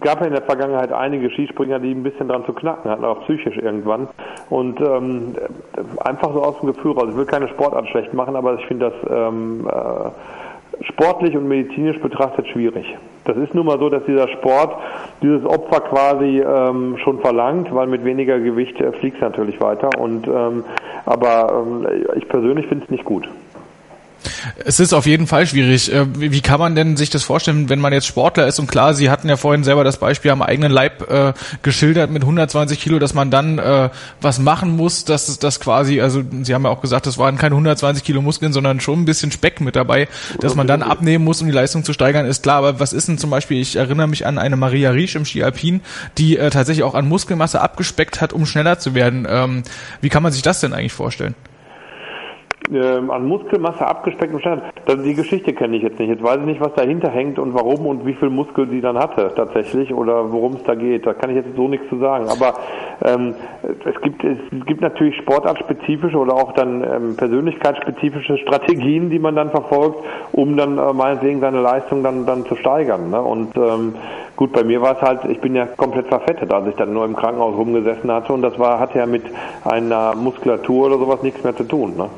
[0.00, 3.22] gab ja in der Vergangenheit einige Skispringer, die ein bisschen dran zu knacken hatten, auch
[3.22, 4.08] psychisch irgendwann.
[4.50, 5.34] Und ähm,
[6.00, 7.06] einfach so aus dem Gefühl raus.
[7.10, 10.10] Ich will keine Sportart schlecht machen, aber ich finde das ähm, äh,
[10.82, 12.96] sportlich und medizinisch betrachtet schwierig.
[13.24, 14.76] Das ist nun mal so, dass dieser Sport
[15.22, 19.90] dieses Opfer quasi ähm, schon verlangt, weil mit weniger Gewicht äh, fliegt es natürlich weiter.
[19.98, 20.64] Und ähm,
[21.04, 23.28] aber ähm, ich persönlich finde es nicht gut.
[24.64, 25.92] Es ist auf jeden Fall schwierig.
[25.92, 28.58] Äh, wie kann man denn sich das vorstellen, wenn man jetzt Sportler ist?
[28.58, 31.32] Und klar, Sie hatten ja vorhin selber das Beispiel am eigenen Leib äh,
[31.62, 36.22] geschildert mit 120 Kilo, dass man dann äh, was machen muss, dass das quasi, also
[36.42, 39.32] Sie haben ja auch gesagt, das waren keine 120 Kilo Muskeln, sondern schon ein bisschen
[39.32, 40.08] Speck mit dabei,
[40.40, 42.56] dass man dann abnehmen muss, um die Leistung zu steigern, ist klar.
[42.56, 45.42] Aber was ist denn zum Beispiel, ich erinnere mich an eine Maria Riesch im Ski
[45.42, 45.80] Alpin,
[46.18, 49.26] die äh, tatsächlich auch an Muskelmasse abgespeckt hat, um schneller zu werden.
[49.28, 49.62] Ähm,
[50.00, 51.34] wie kann man sich das denn eigentlich vorstellen?
[52.72, 54.62] Ähm, an Muskelmasse abgespeckt und Stand.
[55.04, 56.08] Die Geschichte kenne ich jetzt nicht.
[56.08, 58.98] Jetzt weiß ich nicht, was dahinter hängt und warum und wie viel Muskel sie dann
[58.98, 61.06] hatte tatsächlich oder worum es da geht.
[61.06, 62.26] Da kann ich jetzt so nichts zu sagen.
[62.28, 62.54] Aber
[63.04, 69.36] ähm, es gibt es gibt natürlich sportartspezifische oder auch dann ähm, persönlichkeitsspezifische Strategien, die man
[69.36, 69.98] dann verfolgt,
[70.32, 73.10] um dann äh, meinetwegen seine Leistung dann dann zu steigern.
[73.10, 73.20] Ne?
[73.20, 73.94] Und ähm,
[74.36, 77.04] gut, bei mir war es halt, ich bin ja komplett verfettet, als ich dann nur
[77.04, 79.24] im Krankenhaus rumgesessen hatte und das war hatte ja mit
[79.64, 81.94] einer Muskulatur oder sowas nichts mehr zu tun.
[81.96, 82.08] Ne?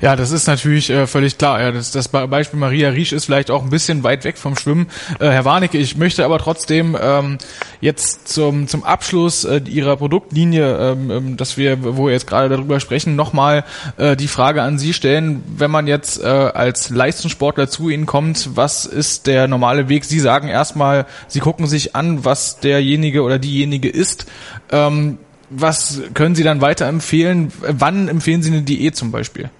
[0.00, 1.60] Ja, das ist natürlich äh, völlig klar.
[1.60, 4.86] Ja, das, das Beispiel Maria Riesch ist vielleicht auch ein bisschen weit weg vom Schwimmen.
[5.18, 7.38] Äh, Herr Warnecke, ich möchte aber trotzdem ähm,
[7.80, 12.48] jetzt zum, zum Abschluss äh, Ihrer Produktlinie, ähm, ähm, dass wir, wo wir jetzt gerade
[12.48, 13.64] darüber sprechen, nochmal
[13.96, 18.50] äh, die Frage an Sie stellen, wenn man jetzt äh, als Leistungssportler zu Ihnen kommt,
[18.56, 20.04] was ist der normale Weg?
[20.04, 24.26] Sie sagen erstmal, Sie gucken sich an, was derjenige oder diejenige ist.
[24.70, 25.18] Ähm,
[25.50, 27.52] was können Sie dann weiterempfehlen?
[27.60, 29.50] Wann empfehlen Sie eine Diät zum Beispiel?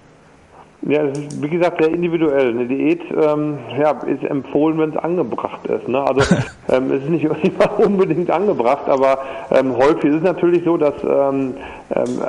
[0.87, 2.49] Ja, es ist wie gesagt sehr individuell.
[2.49, 5.87] Eine Diät ähm, ja, ist empfohlen, wenn es angebracht ist.
[5.87, 5.99] Ne?
[5.99, 6.21] Also
[6.69, 9.17] ähm, es ist nicht immer unbedingt angebracht, aber
[9.51, 11.55] ähm, häufig ist es natürlich so, dass ähm,
[11.95, 12.21] ähm,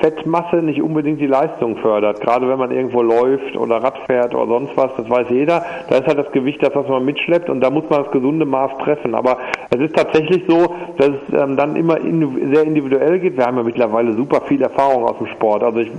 [0.00, 2.20] Fettmasse nicht unbedingt die Leistung fördert.
[2.20, 5.64] Gerade wenn man irgendwo läuft oder Rad fährt oder sonst was, das weiß jeder.
[5.88, 8.44] Da ist halt das Gewicht das, was man mitschleppt und da muss man das gesunde
[8.44, 9.14] Maß treffen.
[9.14, 9.38] Aber
[9.70, 13.36] es ist tatsächlich so, dass es ähm, dann immer in, sehr individuell geht.
[13.36, 15.62] Wir haben ja mittlerweile super viel Erfahrung aus dem Sport.
[15.62, 15.92] Also ich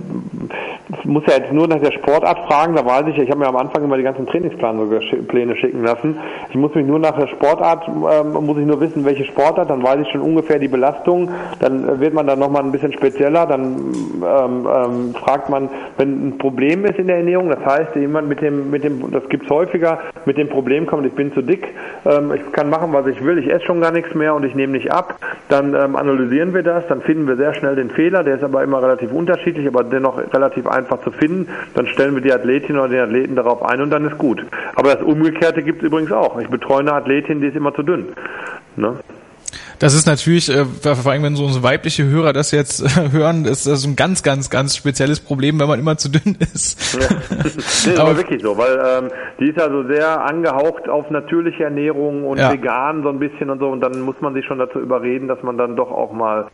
[1.06, 3.56] muss ja jetzt nur nach der Sportart fragen, da weiß ich, ich habe mir am
[3.56, 6.18] Anfang immer die ganzen Trainingspläne schicken lassen.
[6.50, 9.82] Ich muss mich nur nach der Sportart, ähm, muss ich nur wissen, welche Sportart, dann
[9.82, 11.30] weiß ich schon ungefähr die Belastung,
[11.60, 16.38] dann wird man dann nochmal ein bisschen spezieller, dann ähm, ähm, fragt man, wenn ein
[16.38, 20.00] Problem ist in der Ernährung, das heißt, jemand mit dem, mit dem, das gibt's häufiger,
[20.26, 21.68] mit dem Problem kommt, ich bin zu dick,
[22.06, 24.56] ähm, ich kann machen, was ich will, ich esse schon gar nichts mehr und ich
[24.56, 25.16] nehme nicht ab,
[25.50, 28.64] dann ähm, analysieren wir das, dann finden wir sehr schnell den Fehler, der ist aber
[28.64, 32.90] immer relativ unterschiedlich, aber dennoch relativ einfach zu finden, dann stellen wir die Athletin oder
[32.90, 34.46] den Athleten darauf ein und dann ist gut.
[34.76, 36.40] Aber das Umgekehrte gibt es übrigens auch.
[36.40, 38.08] Ich betreue eine Athletin, die ist immer zu dünn.
[38.76, 38.96] Ne?
[39.84, 43.44] Das ist natürlich, äh, vor allem wenn so unsere weibliche Hörer das jetzt äh, hören,
[43.44, 46.98] ist das ein ganz, ganz, ganz spezielles Problem, wenn man immer zu dünn ist.
[47.00, 47.08] Ja.
[47.44, 49.10] Das ist aber, aber wirklich so, weil ähm,
[49.40, 52.54] die ist also sehr angehaucht auf natürliche Ernährung und ja.
[52.54, 55.44] vegan so ein bisschen und so und dann muss man sich schon dazu überreden, dass
[55.44, 56.48] man dann doch auch mal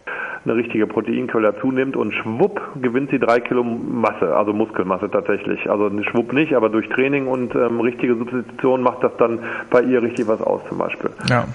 [0.45, 5.69] eine richtige Proteinquelle dazu nimmt und schwupp gewinnt sie drei Kilo Masse, also Muskelmasse tatsächlich.
[5.69, 10.01] Also schwupp nicht, aber durch Training und ähm, richtige Substitution macht das dann bei ihr
[10.01, 11.11] richtig was aus zum Beispiel.
[11.29, 11.45] Ja.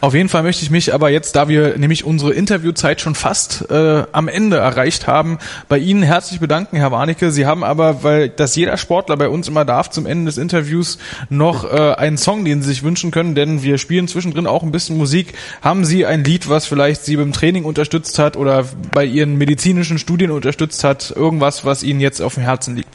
[0.00, 3.70] Auf jeden Fall möchte ich mich aber jetzt, da wir nämlich unsere Interviewzeit schon fast
[3.70, 7.30] äh, am Ende erreicht haben, bei Ihnen herzlich bedanken, Herr Warnecke.
[7.30, 10.98] Sie haben aber, weil das jeder Sportler bei uns immer darf, zum Ende des Interviews
[11.28, 14.72] noch äh, einen Song, den Sie sich wünschen können, denn wir spielen zwischendrin auch ein
[14.72, 15.34] bisschen Musik.
[15.62, 19.98] Haben Sie ein Lied, was vielleicht Sie beim Training unterstützt hat oder bei Ihren medizinischen
[19.98, 21.12] Studien unterstützt hat?
[21.14, 22.88] Irgendwas, was Ihnen jetzt auf dem Herzen liegt?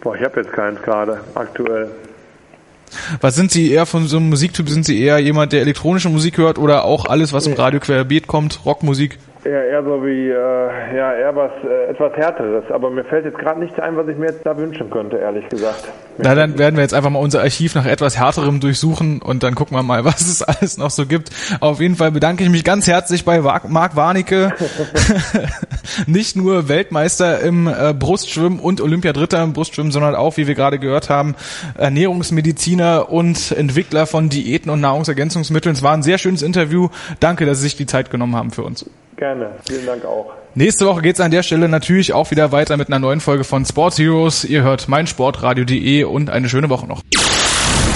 [0.00, 1.90] Boah, ich habe jetzt keins gerade aktuell.
[3.20, 4.68] Was sind Sie eher von so einem Musiktyp?
[4.68, 8.26] Sind Sie eher jemand, der elektronische Musik hört oder auch alles, was im Radio querbeet
[8.26, 9.18] kommt, Rockmusik?
[9.44, 12.64] Ja, eher so wie, äh, ja, eher was, äh, etwas Härteres.
[12.70, 15.46] Aber mir fällt jetzt gerade nichts ein, was ich mir jetzt da wünschen könnte, ehrlich
[15.50, 15.86] gesagt.
[16.16, 19.54] Na, dann werden wir jetzt einfach mal unser Archiv nach etwas Härterem durchsuchen und dann
[19.54, 21.28] gucken wir mal, was es alles noch so gibt.
[21.60, 24.54] Auf jeden Fall bedanke ich mich ganz herzlich bei Marc Warnecke.
[26.06, 30.78] Nicht nur Weltmeister im äh, Brustschwimmen und Olympiadritter im Brustschwimmen, sondern auch, wie wir gerade
[30.78, 31.34] gehört haben,
[31.76, 35.74] Ernährungsmediziner und Entwickler von Diäten und Nahrungsergänzungsmitteln.
[35.74, 36.88] Es war ein sehr schönes Interview.
[37.20, 38.86] Danke, dass Sie sich die Zeit genommen haben für uns.
[39.16, 40.32] Gerne, vielen Dank auch.
[40.54, 43.64] Nächste Woche geht's an der Stelle natürlich auch wieder weiter mit einer neuen Folge von
[43.64, 44.44] Sports Heroes.
[44.44, 47.02] Ihr hört meinsportradio.de und eine schöne Woche noch.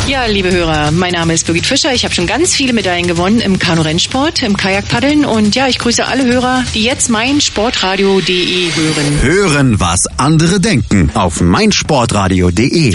[0.09, 1.93] Ja, liebe Hörer, mein Name ist Birgit Fischer.
[1.93, 6.07] Ich habe schon ganz viele Medaillen gewonnen im Kanu-Rennsport, im Kajakpaddeln und ja, ich grüße
[6.07, 9.23] alle Hörer, die jetzt meinsportradio.de hören.
[9.23, 12.95] Hören, was andere denken auf meinsportradio.de.